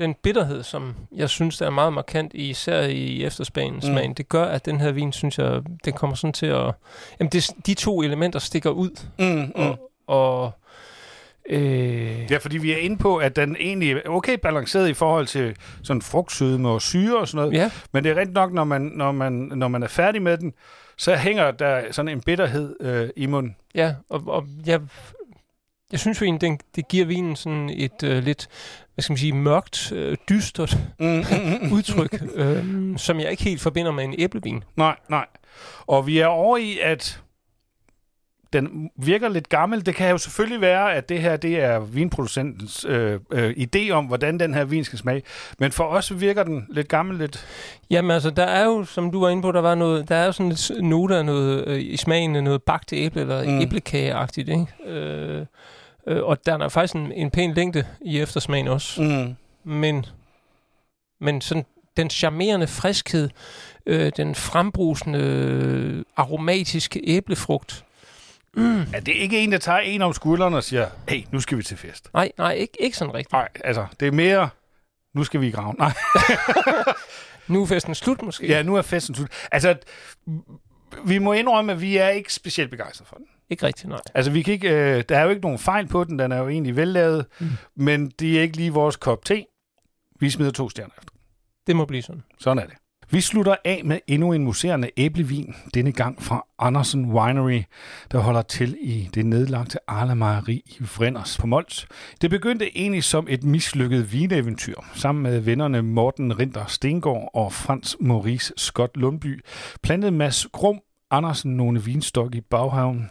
den 0.00 0.14
bitterhed, 0.22 0.62
som 0.62 0.94
jeg 1.16 1.28
synes, 1.30 1.58
der 1.58 1.66
er 1.66 1.70
meget 1.70 1.92
markant, 1.92 2.34
i, 2.34 2.50
især 2.50 2.80
i 2.82 3.24
eftersmagen, 3.24 3.74
Mm. 3.74 3.80
smagen, 3.80 4.14
det 4.14 4.28
gør, 4.28 4.44
at 4.44 4.66
den 4.66 4.80
her 4.80 4.92
vin, 4.92 5.12
synes 5.12 5.38
jeg, 5.38 5.62
den 5.84 5.92
kommer 5.92 6.16
sådan 6.16 6.32
til 6.32 6.46
at... 6.46 6.72
Jamen, 7.20 7.30
det, 7.32 7.50
de 7.66 7.74
to 7.74 8.02
elementer 8.02 8.38
stikker 8.38 8.70
ud, 8.70 8.90
Mm, 9.18 9.26
mm. 9.26 9.52
og, 9.54 9.90
og 10.06 10.52
øh, 11.50 12.30
Ja, 12.30 12.36
fordi 12.36 12.58
vi 12.58 12.72
er 12.72 12.76
inde 12.76 12.96
på, 12.96 13.16
at 13.16 13.36
den 13.36 13.56
egentlig 13.60 13.92
er 13.92 14.00
okay 14.08 14.36
balanceret 14.42 14.88
i 14.88 14.94
forhold 14.94 15.26
til 15.26 15.56
sådan 15.82 16.02
frugtsødme 16.02 16.68
og 16.68 16.82
syre 16.82 17.18
og 17.18 17.28
sådan 17.28 17.46
noget. 17.46 17.58
ja, 17.62 17.70
Men 17.92 18.04
det 18.04 18.10
er 18.12 18.16
rent 18.16 18.32
nok, 18.32 18.52
når 18.52 18.64
man, 18.64 18.82
når 18.82 19.12
man, 19.12 19.32
når 19.32 19.68
man 19.68 19.82
er 19.82 19.88
færdig 19.88 20.22
med 20.22 20.36
den, 20.38 20.52
så 20.96 21.16
hænger 21.16 21.50
der 21.50 21.82
sådan 21.92 22.08
en 22.08 22.20
bitterhed 22.20 22.76
øh, 22.80 23.08
i 23.16 23.26
munden. 23.26 23.56
Ja, 23.74 23.94
og, 24.08 24.22
og 24.26 24.46
jeg, 24.66 24.80
jeg 25.92 26.00
synes 26.00 26.20
jo 26.20 26.24
egentlig, 26.24 26.40
den, 26.40 26.58
det 26.76 26.88
giver 26.88 27.04
vinen 27.04 27.36
sådan 27.36 27.70
et 27.70 28.02
øh, 28.04 28.24
lidt, 28.24 28.48
hvad 28.94 29.02
skal 29.02 29.12
man 29.12 29.18
sige, 29.18 29.32
mørkt, 29.32 29.92
øh, 29.92 30.16
dystert 30.28 30.78
Mm, 30.98 31.06
mm, 31.06 31.24
mm. 31.62 31.72
udtryk, 31.76 32.22
øh, 32.34 32.98
som 32.98 33.20
jeg 33.20 33.30
ikke 33.30 33.44
helt 33.44 33.60
forbinder 33.60 33.92
med 33.92 34.04
en 34.04 34.14
æblevin. 34.18 34.64
Nej, 34.76 34.96
nej. 35.08 35.26
Og 35.86 36.06
vi 36.06 36.18
er 36.18 36.26
over 36.26 36.56
i, 36.56 36.78
at 36.82 37.22
den 38.52 38.90
virker 38.96 39.28
lidt 39.28 39.48
gammel. 39.48 39.86
Det 39.86 39.94
kan 39.94 40.10
jo 40.10 40.18
selvfølgelig 40.18 40.60
være, 40.60 40.94
at 40.94 41.08
det 41.08 41.20
her 41.20 41.36
det 41.36 41.60
er 41.60 41.80
vinproducentens 41.80 42.84
øh, 42.88 43.20
øh, 43.32 43.50
idé 43.50 43.90
om, 43.90 44.04
hvordan 44.04 44.40
den 44.40 44.54
her 44.54 44.64
vin 44.64 44.84
skal 44.84 44.98
smage. 44.98 45.22
Men 45.58 45.72
for 45.72 45.84
os 45.84 46.20
virker 46.20 46.42
den 46.42 46.66
lidt 46.70 46.88
gammel, 46.88 47.18
lidt... 47.18 47.46
Jamen 47.90 48.10
altså, 48.10 48.30
der 48.30 48.44
er 48.44 48.64
jo, 48.64 48.84
som 48.84 49.10
du 49.10 49.20
var 49.20 49.28
inde 49.28 49.42
på, 49.42 49.52
der 49.52 49.60
var 49.60 49.74
noget, 49.74 50.08
der 50.08 50.16
er 50.16 50.26
jo 50.26 50.32
sådan 50.32 50.48
lidt 50.48 50.70
note 50.82 51.16
af 51.16 51.24
noget 51.24 51.68
øh, 51.68 51.80
i 51.80 51.96
smagen 51.96 52.36
af 52.36 52.44
noget 52.44 52.62
bagt 52.62 52.92
æble, 52.92 53.20
eller 53.20 53.44
mm. 53.44 53.60
æblekageagtigt, 53.60 54.48
ikke? 54.48 54.66
Øh, 54.86 55.46
øh, 56.10 56.24
og 56.24 56.46
der 56.46 56.58
er 56.58 56.68
faktisk 56.68 56.94
en, 56.94 57.12
en 57.12 57.30
pæn 57.30 57.54
længde 57.54 57.86
i 58.00 58.20
eftersmagen 58.20 58.68
også. 58.68 59.02
Mm. 59.02 59.36
men, 59.72 60.06
men 61.20 61.40
sådan 61.40 61.64
den 61.96 62.10
charmerende 62.10 62.66
friskhed, 62.66 63.30
øh, 63.86 64.12
den 64.16 64.34
frembrusende 64.34 66.04
aromatiske 66.16 67.00
æblefrugt, 67.04 67.84
Mm. 68.54 68.80
Er 68.80 69.00
det 69.00 69.12
ikke 69.12 69.38
en, 69.38 69.52
der 69.52 69.58
tager 69.58 69.78
en 69.78 70.02
om 70.02 70.12
skulderen 70.12 70.54
og 70.54 70.64
siger, 70.64 70.88
hey, 71.08 71.22
nu 71.30 71.40
skal 71.40 71.58
vi 71.58 71.62
til 71.62 71.76
fest? 71.76 72.10
Nej, 72.14 72.32
nej, 72.38 72.52
ikke, 72.52 72.82
ikke 72.82 72.96
sådan 72.96 73.14
rigtigt. 73.14 73.32
Nej, 73.32 73.48
altså, 73.64 73.86
det 74.00 74.08
er 74.08 74.12
mere, 74.12 74.48
nu 75.14 75.24
skal 75.24 75.40
vi 75.40 75.48
i 75.48 75.50
graven. 75.50 75.76
Nej. 75.78 75.92
nu 77.48 77.62
er 77.62 77.66
festen 77.66 77.94
slut, 77.94 78.22
måske. 78.22 78.46
Ja, 78.46 78.62
nu 78.62 78.76
er 78.76 78.82
festen 78.82 79.14
slut. 79.14 79.30
Altså, 79.52 79.76
vi 81.04 81.18
må 81.18 81.32
indrømme, 81.32 81.72
at 81.72 81.80
vi 81.80 81.96
er 81.96 82.08
ikke 82.08 82.32
specielt 82.32 82.70
begejstrede 82.70 83.08
for 83.08 83.16
den. 83.16 83.26
Ikke 83.50 83.66
rigtigt, 83.66 83.88
nej. 83.88 84.00
Altså, 84.14 84.30
vi 84.30 84.42
kan 84.42 84.54
ikke, 84.54 84.70
øh, 84.70 85.04
der 85.08 85.18
er 85.18 85.22
jo 85.22 85.30
ikke 85.30 85.42
nogen 85.42 85.58
fejl 85.58 85.86
på 85.86 86.04
den, 86.04 86.18
den 86.18 86.32
er 86.32 86.38
jo 86.38 86.48
egentlig 86.48 86.76
vellavet, 86.76 87.26
mm. 87.40 87.48
men 87.76 88.10
det 88.20 88.38
er 88.38 88.42
ikke 88.42 88.56
lige 88.56 88.72
vores 88.72 88.96
kop 88.96 89.24
te. 89.24 89.44
Vi 90.20 90.30
smider 90.30 90.50
to 90.50 90.70
stjerner 90.70 90.94
efter. 90.98 91.14
Det 91.66 91.76
må 91.76 91.84
blive 91.84 92.02
sådan. 92.02 92.22
Sådan 92.38 92.62
er 92.62 92.66
det. 92.66 92.74
Vi 93.12 93.20
slutter 93.20 93.56
af 93.64 93.82
med 93.84 93.98
endnu 94.06 94.32
en 94.32 94.44
museerne 94.44 94.90
æblevin, 94.96 95.54
denne 95.74 95.92
gang 95.92 96.22
fra 96.22 96.46
Andersen 96.58 97.12
Winery, 97.12 97.62
der 98.12 98.18
holder 98.18 98.42
til 98.42 98.76
i 98.80 99.08
det 99.14 99.26
nedlagte 99.26 99.78
Arla 99.86 100.14
Mejeri 100.14 100.62
i 100.66 100.76
Vrinders 100.80 101.38
på 101.38 101.46
Mols. 101.46 101.88
Det 102.20 102.30
begyndte 102.30 102.78
egentlig 102.78 103.04
som 103.04 103.26
et 103.30 103.44
mislykket 103.44 104.12
vineventyr, 104.12 104.74
sammen 104.94 105.22
med 105.22 105.40
vennerne 105.40 105.82
Morten 105.82 106.38
Rinder 106.38 106.66
Stengård 106.66 107.30
og 107.34 107.52
Frans 107.52 107.96
Maurice 108.00 108.52
Scott 108.56 108.96
Lundby, 108.96 109.44
plantede 109.82 110.12
Mads 110.12 110.46
Grum 110.52 110.80
Andersen 111.10 111.56
nogle 111.56 111.82
vinstok 111.82 112.34
i 112.34 112.40
baghaven. 112.40 113.10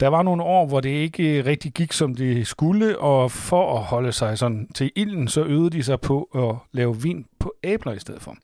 Der 0.00 0.08
var 0.08 0.22
nogle 0.22 0.42
år, 0.42 0.66
hvor 0.66 0.80
det 0.80 0.88
ikke 0.88 1.44
rigtig 1.44 1.72
gik, 1.72 1.92
som 1.92 2.14
det 2.14 2.46
skulle, 2.46 2.98
og 2.98 3.30
for 3.30 3.78
at 3.78 3.84
holde 3.84 4.12
sig 4.12 4.38
sådan 4.38 4.68
til 4.74 4.90
ilden, 4.96 5.28
så 5.28 5.42
øvede 5.44 5.70
de 5.70 5.82
sig 5.82 6.00
på 6.00 6.22
at 6.22 6.54
lave 6.72 7.02
vin 7.02 7.26
på 7.38 7.54
æbler 7.64 7.92
i 7.92 7.98
stedet 7.98 8.22
for. 8.22 8.36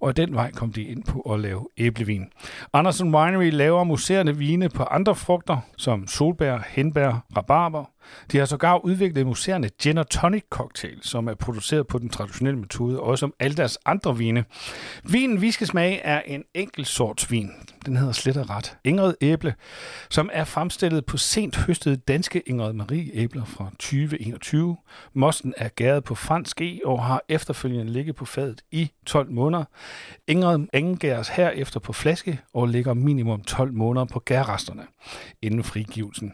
Og 0.00 0.16
den 0.16 0.34
vej 0.34 0.50
kom 0.50 0.72
de 0.72 0.82
ind 0.82 1.04
på 1.04 1.20
at 1.20 1.40
lave 1.40 1.68
æblevin. 1.78 2.26
Andersen 2.72 3.14
Winery 3.14 3.50
laver 3.50 3.84
muserende 3.84 4.36
vine 4.36 4.68
på 4.68 4.82
andre 4.82 5.14
frugter, 5.14 5.58
som 5.76 6.06
solbær, 6.06 6.58
henbær, 6.68 7.24
rabarber. 7.36 7.84
De 8.32 8.38
har 8.38 8.44
sågar 8.44 8.76
udviklet 8.84 9.26
muserende 9.26 9.68
Gin 9.82 9.98
og 9.98 10.08
Tonic 10.08 10.44
Cocktail, 10.50 10.98
som 11.02 11.28
er 11.28 11.34
produceret 11.34 11.86
på 11.86 11.98
den 11.98 12.08
traditionelle 12.08 12.60
metode, 12.60 13.00
og 13.00 13.18
som 13.18 13.34
alle 13.40 13.56
deres 13.56 13.78
andre 13.86 14.16
vine. 14.16 14.44
Vinen, 15.04 15.40
vi 15.40 15.50
skal 15.50 15.66
smage, 15.66 15.98
er 15.98 16.20
en 16.26 16.44
enkelt 16.54 16.86
sorts 16.86 17.30
vin. 17.30 17.50
Den 17.86 17.96
hedder 17.96 18.12
slet 18.12 18.36
og 18.36 18.50
ret. 18.50 18.76
Ingrid 18.84 19.14
Æble, 19.20 19.54
som 20.10 20.30
er 20.32 20.44
fremstillet 20.44 20.93
på 21.02 21.16
sent 21.16 21.56
høstede 21.56 21.96
danske 21.96 22.42
Ingrid 22.46 22.72
Marie 22.72 23.10
æbler 23.14 23.44
fra 23.44 23.70
2021. 23.70 24.76
Mosten 25.12 25.54
er 25.56 25.68
gæret 25.68 26.04
på 26.04 26.14
fransk 26.14 26.60
E 26.60 26.80
og 26.84 27.04
har 27.04 27.22
efterfølgende 27.28 27.92
ligget 27.92 28.16
på 28.16 28.24
fadet 28.24 28.62
i 28.72 28.90
12 29.06 29.30
måneder. 29.30 29.64
Ingrid 30.28 30.66
angæres 30.72 31.28
herefter 31.28 31.80
på 31.80 31.92
flaske 31.92 32.40
og 32.54 32.68
ligger 32.68 32.94
minimum 32.94 33.42
12 33.42 33.72
måneder 33.72 34.04
på 34.04 34.22
gærresterne 34.24 34.82
inden 35.42 35.64
frigivelsen. 35.64 36.32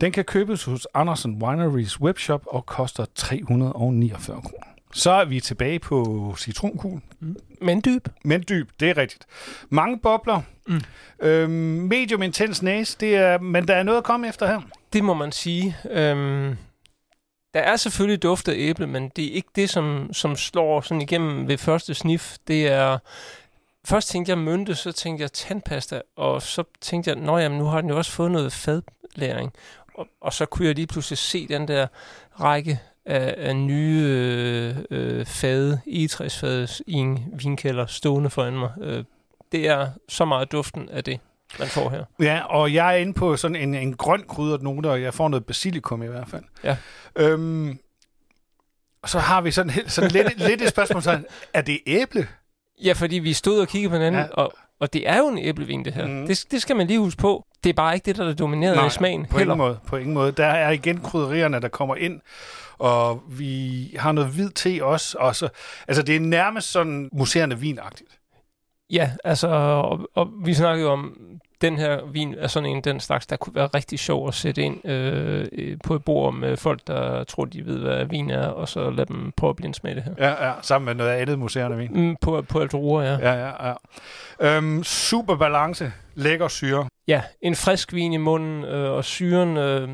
Den 0.00 0.12
kan 0.12 0.24
købes 0.24 0.64
hos 0.64 0.86
Andersen 0.94 1.42
Wineries 1.42 2.00
webshop 2.00 2.42
og 2.46 2.66
koster 2.66 3.04
349 3.14 4.42
kroner. 4.42 4.71
Så 4.92 5.10
er 5.10 5.24
vi 5.24 5.40
tilbage 5.40 5.78
på 5.78 6.34
citronkugl. 6.38 7.00
Mm. 7.20 7.36
Men 7.60 7.82
dyb. 7.84 8.08
Men 8.24 8.44
dyb, 8.48 8.70
det 8.80 8.90
er 8.90 8.96
rigtigt. 8.96 9.26
Mange 9.70 9.98
bobler. 9.98 10.40
Mm. 10.66 10.80
Øhm, 11.20 11.50
medium 11.50 12.22
intens 12.22 12.62
næse, 12.62 12.96
det 13.00 13.16
er, 13.16 13.38
men 13.38 13.68
der 13.68 13.74
er 13.74 13.82
noget 13.82 13.98
at 13.98 14.04
komme 14.04 14.28
efter 14.28 14.46
her. 14.46 14.60
Det 14.92 15.04
må 15.04 15.14
man 15.14 15.32
sige. 15.32 15.76
Øhm, 15.90 16.56
der 17.54 17.60
er 17.60 17.76
selvfølgelig 17.76 18.22
duft 18.22 18.48
af 18.48 18.54
æble, 18.56 18.86
men 18.86 19.08
det 19.08 19.24
er 19.24 19.32
ikke 19.32 19.48
det, 19.56 19.70
som, 19.70 20.12
som 20.12 20.36
slår 20.36 20.80
sådan 20.80 21.00
igennem 21.00 21.48
ved 21.48 21.58
første 21.58 21.94
snif. 21.94 22.36
Det 22.48 22.66
er... 22.66 22.98
Først 23.84 24.08
tænkte 24.08 24.30
jeg 24.30 24.38
mynte, 24.38 24.74
så 24.74 24.92
tænkte 24.92 25.22
jeg 25.22 25.32
tandpasta, 25.32 26.00
og 26.16 26.42
så 26.42 26.64
tænkte 26.80 27.10
jeg, 27.10 27.18
nå 27.18 27.38
jamen, 27.38 27.58
nu 27.58 27.64
har 27.64 27.80
den 27.80 27.90
jo 27.90 27.96
også 27.96 28.12
fået 28.12 28.30
noget 28.30 28.52
fadlæring. 28.52 29.52
Og, 29.94 30.06
og 30.20 30.32
så 30.32 30.46
kunne 30.46 30.66
jeg 30.66 30.74
lige 30.74 30.86
pludselig 30.86 31.18
se 31.18 31.48
den 31.48 31.68
der 31.68 31.86
række 32.40 32.80
af, 33.06 33.34
af 33.38 33.56
nye 33.56 34.02
øh, 34.08 34.76
øh, 34.90 35.26
fade, 35.26 35.80
egetræsfades 35.86 36.82
i 36.86 36.92
en 36.92 37.18
vinkælder 37.32 37.86
stående 37.86 38.30
foran 38.30 38.58
mig. 38.58 38.70
Øh, 38.80 39.04
det 39.52 39.68
er 39.68 39.90
så 40.08 40.24
meget 40.24 40.52
duften 40.52 40.88
af 40.88 41.04
det, 41.04 41.20
man 41.58 41.68
får 41.68 41.90
her. 41.90 42.04
Ja, 42.20 42.40
og 42.44 42.74
jeg 42.74 42.92
er 42.92 42.96
inde 42.96 43.14
på 43.14 43.36
sådan 43.36 43.56
en, 43.56 43.74
en 43.74 43.96
grøn 43.96 44.24
krydret 44.28 44.62
note, 44.62 44.90
og 44.90 45.02
jeg 45.02 45.14
får 45.14 45.28
noget 45.28 45.46
basilikum 45.46 46.02
i 46.02 46.06
hvert 46.06 46.28
fald. 46.28 46.44
Ja. 46.64 46.76
Øhm, 47.16 47.78
og 49.02 49.08
så 49.08 49.18
har 49.18 49.40
vi 49.40 49.50
sådan, 49.50 49.88
sådan 49.88 50.10
lidt, 50.10 50.38
lidt 50.38 50.62
et 50.62 50.68
spørgsmål, 50.68 51.02
sådan, 51.02 51.26
er 51.52 51.60
det 51.60 51.80
æble? 51.86 52.28
Ja, 52.84 52.92
fordi 52.92 53.18
vi 53.18 53.32
stod 53.32 53.60
og 53.60 53.68
kiggede 53.68 53.90
på 53.90 53.96
hinanden, 53.96 54.20
ja. 54.20 54.28
og, 54.28 54.52
og 54.82 54.92
det 54.92 55.08
er 55.08 55.18
jo 55.18 55.28
en 55.28 55.38
æblevin, 55.38 55.84
det 55.84 55.92
her. 55.92 56.06
Mm. 56.06 56.26
Det, 56.26 56.44
det 56.50 56.62
skal 56.62 56.76
man 56.76 56.86
lige 56.86 56.98
huske 56.98 57.20
på. 57.20 57.46
Det 57.64 57.70
er 57.70 57.74
bare 57.74 57.94
ikke 57.94 58.04
det, 58.04 58.16
der 58.16 58.28
er 58.28 58.34
domineret 58.34 58.76
Nej, 58.76 58.86
i 58.86 58.90
smagen. 58.90 59.26
på 59.26 59.38
heller. 59.38 59.54
ingen 59.54 59.66
måde. 59.66 59.78
På 59.86 59.96
ingen 59.96 60.14
måde. 60.14 60.32
Der 60.32 60.46
er 60.46 60.70
igen 60.70 61.00
krydderierne, 61.00 61.60
der 61.60 61.68
kommer 61.68 61.96
ind, 61.96 62.20
og 62.78 63.22
vi 63.28 63.90
har 63.98 64.12
noget 64.12 64.30
hvid 64.30 64.50
te 64.50 64.84
også. 64.84 65.16
Og 65.20 65.36
så, 65.36 65.48
altså, 65.88 66.02
det 66.02 66.16
er 66.16 66.20
nærmest 66.20 66.70
sådan 66.70 67.08
museerne 67.12 67.58
vinagtigt. 67.58 68.10
Ja, 68.92 69.10
altså, 69.24 69.48
og, 69.48 70.10
og 70.14 70.30
vi 70.44 70.54
snakkede 70.54 70.86
jo 70.86 70.92
om, 70.92 71.16
den 71.62 71.78
her 71.78 72.04
vin 72.06 72.34
er 72.38 72.46
sådan 72.46 72.68
en 72.68 72.80
den 72.80 73.00
slags, 73.00 73.26
der 73.26 73.36
kunne 73.36 73.54
være 73.54 73.66
rigtig 73.66 73.98
sjov 73.98 74.28
at 74.28 74.34
sætte 74.34 74.62
ind 74.62 74.88
øh, 74.88 75.46
på 75.84 75.94
et 75.94 76.04
bord 76.04 76.34
med 76.34 76.56
folk, 76.56 76.86
der 76.86 77.24
tror, 77.24 77.44
de 77.44 77.66
ved, 77.66 77.78
hvad 77.78 78.04
vin 78.04 78.30
er, 78.30 78.46
og 78.46 78.68
så 78.68 78.90
lade 78.90 79.06
dem 79.06 79.32
prøve 79.36 79.50
at 79.50 79.56
blindsmage 79.56 79.94
det 79.94 80.02
her. 80.02 80.14
Ja, 80.18 80.46
ja, 80.46 80.52
sammen 80.62 80.86
med 80.86 80.94
noget 80.94 81.10
andet 81.10 81.38
museerne 81.38 81.76
vin. 81.76 81.90
Mm, 81.92 82.16
på, 82.20 82.42
på 82.42 82.60
Altrua, 82.60 83.04
ja. 83.04 83.18
Ja, 83.18 83.32
ja, 83.32 83.68
ja. 83.68 83.74
Øhm, 84.40 84.84
super 84.84 85.36
balance, 85.36 85.92
lækker 86.14 86.48
syre. 86.48 86.88
Ja, 87.08 87.22
en 87.42 87.54
frisk 87.54 87.92
vin 87.92 88.12
i 88.12 88.16
munden, 88.16 88.64
øh, 88.64 88.90
og 88.90 89.04
syren 89.04 89.56
øh, 89.56 89.88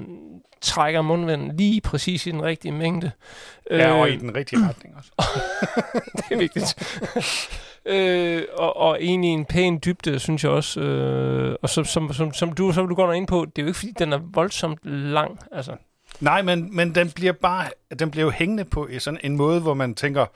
trækker 0.61 1.03
mundvinden 1.03 1.57
lige 1.57 1.81
præcis 1.81 2.27
i 2.27 2.31
den 2.31 2.43
rigtige 2.43 2.73
mængde. 2.73 3.11
Ja, 3.71 3.93
og 3.93 4.11
i 4.11 4.15
øh, 4.15 4.21
den 4.21 4.35
rigtige 4.37 4.59
retning 4.69 4.95
også. 4.97 5.11
det 6.17 6.35
er 6.35 6.39
vigtigt. 6.39 6.75
øh, 7.89 8.43
og, 8.55 8.77
og 8.77 9.05
egentlig 9.05 9.31
en 9.31 9.45
pæn 9.45 9.81
dybde, 9.85 10.19
synes 10.19 10.45
jeg 10.45 10.53
også. 10.53 10.81
Øh, 10.81 11.57
og 11.63 11.69
som, 11.69 11.85
som, 11.85 12.13
som, 12.13 12.33
som, 12.33 12.53
du, 12.53 12.73
som 12.73 12.89
du 12.89 12.95
går 12.95 13.13
ind 13.13 13.27
på, 13.27 13.47
det 13.57 13.63
er 13.63 13.63
jo 13.63 13.69
ikke, 13.69 13.79
fordi 13.79 13.93
den 13.99 14.13
er 14.13 14.21
voldsomt 14.33 14.79
lang. 14.85 15.39
Altså. 15.53 15.77
Nej, 16.21 16.43
men, 16.43 16.77
men 16.77 16.95
den 16.95 17.11
bliver 17.11 17.33
bare, 17.33 17.67
den 17.99 18.11
bliver 18.11 18.25
jo 18.25 18.31
hængende 18.31 18.65
på 18.65 18.89
sådan 18.99 19.21
en 19.23 19.37
måde, 19.37 19.61
hvor 19.61 19.75
man 19.75 19.95
tænker, 19.95 20.27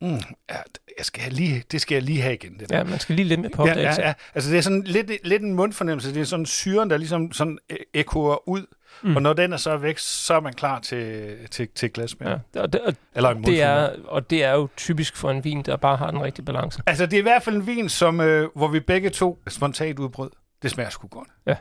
mm, 0.00 0.08
ja, 0.50 0.56
jeg 0.98 1.04
skal 1.04 1.32
lige, 1.32 1.62
det 1.72 1.80
skal 1.80 1.94
jeg 1.94 2.02
lige 2.02 2.20
have 2.20 2.34
igen. 2.34 2.58
Det 2.58 2.70
der. 2.70 2.76
Ja, 2.76 2.84
man 2.84 2.98
skal 2.98 3.16
lige 3.16 3.28
lidt 3.28 3.40
med 3.40 3.50
på 3.50 3.66
ja, 3.66 3.80
ja, 3.80 3.94
ja, 3.98 4.12
altså 4.34 4.50
det 4.50 4.58
er 4.58 4.62
sådan 4.62 4.82
lidt, 4.82 5.10
lidt 5.24 5.42
en 5.42 5.54
mundfornemmelse. 5.54 6.14
Det 6.14 6.20
er 6.20 6.24
sådan 6.24 6.46
syren, 6.46 6.90
der 6.90 6.96
ligesom 6.96 7.32
sådan 7.32 7.58
ekoer 7.94 8.48
ud 8.48 8.66
Mm. 9.02 9.16
Og 9.16 9.22
når 9.22 9.32
den 9.32 9.52
er 9.52 9.56
så 9.56 9.76
væk, 9.76 9.98
så 9.98 10.34
er 10.34 10.40
man 10.40 10.52
klar 10.52 10.80
til, 10.80 11.36
til, 11.50 11.68
til 11.74 11.90
glasmær. 11.90 12.38
Ja, 12.54 12.60
og 12.60 12.72
det, 12.72 12.80
og 12.80 12.94
Eller 13.14 13.30
en 13.30 13.44
det 13.44 13.62
er, 13.62 13.90
og 14.04 14.30
det 14.30 14.44
er 14.44 14.52
jo 14.52 14.68
typisk 14.76 15.16
for 15.16 15.30
en 15.30 15.44
vin, 15.44 15.62
der 15.62 15.76
bare 15.76 15.96
har 15.96 16.10
den 16.10 16.22
rigtige 16.22 16.44
balance. 16.44 16.82
Altså, 16.86 17.06
det 17.06 17.12
er 17.12 17.18
i 17.18 17.22
hvert 17.22 17.42
fald 17.42 17.56
en 17.56 17.66
vin, 17.66 17.88
som, 17.88 18.20
øh, 18.20 18.48
hvor 18.54 18.68
vi 18.68 18.80
begge 18.80 19.10
to 19.10 19.38
spontant 19.48 19.98
udbrød. 19.98 20.30
Det 20.62 20.70
smager 20.70 20.90
sgu 20.90 21.08
godt. 21.08 21.28
Ja. 21.46 21.56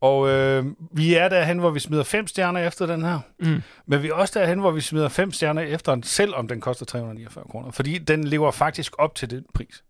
Og 0.00 0.28
øh, 0.28 0.64
vi 0.92 1.14
er 1.14 1.28
derhen, 1.28 1.58
hvor 1.58 1.70
vi 1.70 1.80
smider 1.80 2.04
fem 2.04 2.26
stjerner 2.26 2.60
efter 2.60 2.86
den 2.86 3.02
her. 3.02 3.20
Mm. 3.38 3.62
Men 3.86 4.02
vi 4.02 4.08
er 4.08 4.14
også 4.14 4.40
derhen, 4.40 4.58
hvor 4.58 4.70
vi 4.70 4.80
smider 4.80 5.08
fem 5.08 5.32
stjerner 5.32 5.62
efter 5.62 5.94
den, 5.94 6.02
selvom 6.02 6.48
den 6.48 6.60
koster 6.60 6.86
349 6.86 7.44
kroner. 7.50 7.70
Fordi 7.70 7.98
den 7.98 8.24
lever 8.24 8.50
faktisk 8.50 8.92
op 8.98 9.14
til 9.14 9.30
den 9.30 9.44
pris. 9.54 9.82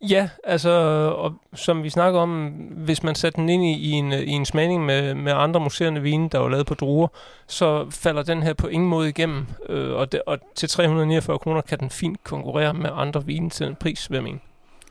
Ja, 0.00 0.28
altså, 0.44 0.70
og 1.16 1.32
som 1.54 1.82
vi 1.82 1.90
snakker 1.90 2.20
om, 2.20 2.48
hvis 2.76 3.02
man 3.02 3.14
sætter 3.14 3.40
den 3.40 3.48
ind 3.48 3.64
i, 3.64 3.72
i, 3.72 3.90
en, 3.90 4.12
i 4.12 4.30
en 4.30 4.44
smagning 4.44 4.84
med, 4.84 5.14
med 5.14 5.32
andre 5.32 5.60
muserende 5.60 6.02
vine, 6.02 6.28
der 6.28 6.40
er 6.40 6.48
lavet 6.48 6.66
på 6.66 6.74
druer, 6.74 7.08
så 7.46 7.90
falder 7.90 8.22
den 8.22 8.42
her 8.42 8.54
på 8.54 8.66
ingen 8.66 8.88
måde 8.88 9.08
igennem. 9.08 9.46
Øh, 9.68 9.94
og, 9.94 10.12
de, 10.12 10.22
og 10.26 10.38
til 10.54 10.68
349 10.68 11.38
kroner 11.38 11.60
kan 11.60 11.78
den 11.78 11.90
fint 11.90 12.24
konkurrere 12.24 12.74
med 12.74 12.90
andre 12.92 13.26
vine 13.26 13.50
til 13.50 13.66
en 13.66 13.74
pris, 13.74 14.06
hvad 14.06 14.18
jeg 14.18 14.24
mener. 14.24 14.38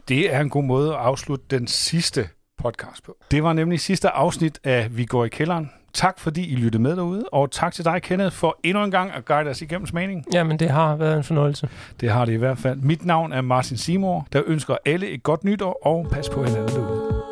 Det 0.07 0.33
er 0.33 0.39
en 0.39 0.49
god 0.49 0.63
måde 0.63 0.89
at 0.89 0.99
afslutte 0.99 1.45
den 1.49 1.67
sidste 1.67 2.29
podcast 2.57 3.03
på. 3.03 3.17
Det 3.31 3.43
var 3.43 3.53
nemlig 3.53 3.79
sidste 3.79 4.09
afsnit 4.09 4.59
af 4.63 4.97
Vi 4.97 5.05
går 5.05 5.25
i 5.25 5.29
kælderen. 5.29 5.71
Tak 5.93 6.19
fordi 6.19 6.51
I 6.51 6.55
lyttede 6.55 6.83
med 6.83 6.95
derude, 6.95 7.23
og 7.31 7.51
tak 7.51 7.73
til 7.73 7.85
dig, 7.85 8.01
Kenneth, 8.01 8.35
for 8.35 8.57
endnu 8.63 8.83
en 8.83 8.91
gang 8.91 9.11
at 9.11 9.25
guide 9.25 9.49
os 9.49 9.61
igennem 9.61 9.87
smagningen. 9.87 10.25
Jamen, 10.33 10.59
det 10.59 10.69
har 10.69 10.95
været 10.95 11.17
en 11.17 11.23
fornøjelse. 11.23 11.69
Det 12.01 12.09
har 12.11 12.25
det 12.25 12.33
i 12.33 12.35
hvert 12.35 12.57
fald. 12.57 12.79
Mit 12.79 13.05
navn 13.05 13.33
er 13.33 13.41
Martin 13.41 13.77
Simor, 13.77 14.27
der 14.33 14.41
ønsker 14.45 14.75
alle 14.85 15.09
et 15.09 15.23
godt 15.23 15.43
nytår, 15.43 15.87
og 15.87 16.07
pas 16.11 16.29
på 16.29 16.43
hinanden 16.43 16.75
derude. 16.75 17.23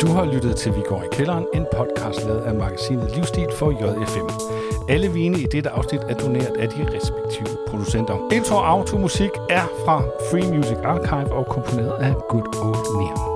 Du 0.00 0.06
har 0.06 0.32
lyttet 0.32 0.56
til 0.56 0.72
Vi 0.76 0.82
går 0.88 1.02
i 1.02 1.06
kælderen, 1.12 1.46
en 1.54 1.66
podcast 1.76 2.26
lavet 2.26 2.40
af 2.40 2.54
magasinet 2.54 3.10
Livsstil 3.16 3.48
for 3.58 3.70
JFM. 3.70 4.30
Alle 4.88 5.08
vine 5.12 5.40
i 5.40 5.46
dette 5.52 5.70
afsnit 5.70 6.00
er 6.00 6.14
doneret 6.14 6.56
af 6.58 6.68
de 6.68 6.96
respektive 6.96 7.56
producenter. 7.68 8.28
Intro 8.32 8.56
og 8.56 9.00
musik 9.00 9.30
er 9.50 9.66
fra 9.84 10.02
Free 10.30 10.56
Music 10.56 10.76
Archive 10.84 11.32
og 11.32 11.46
komponeret 11.46 11.92
af 11.92 12.14
Good 12.14 12.56
Old 12.64 12.98
Neon. 12.98 13.29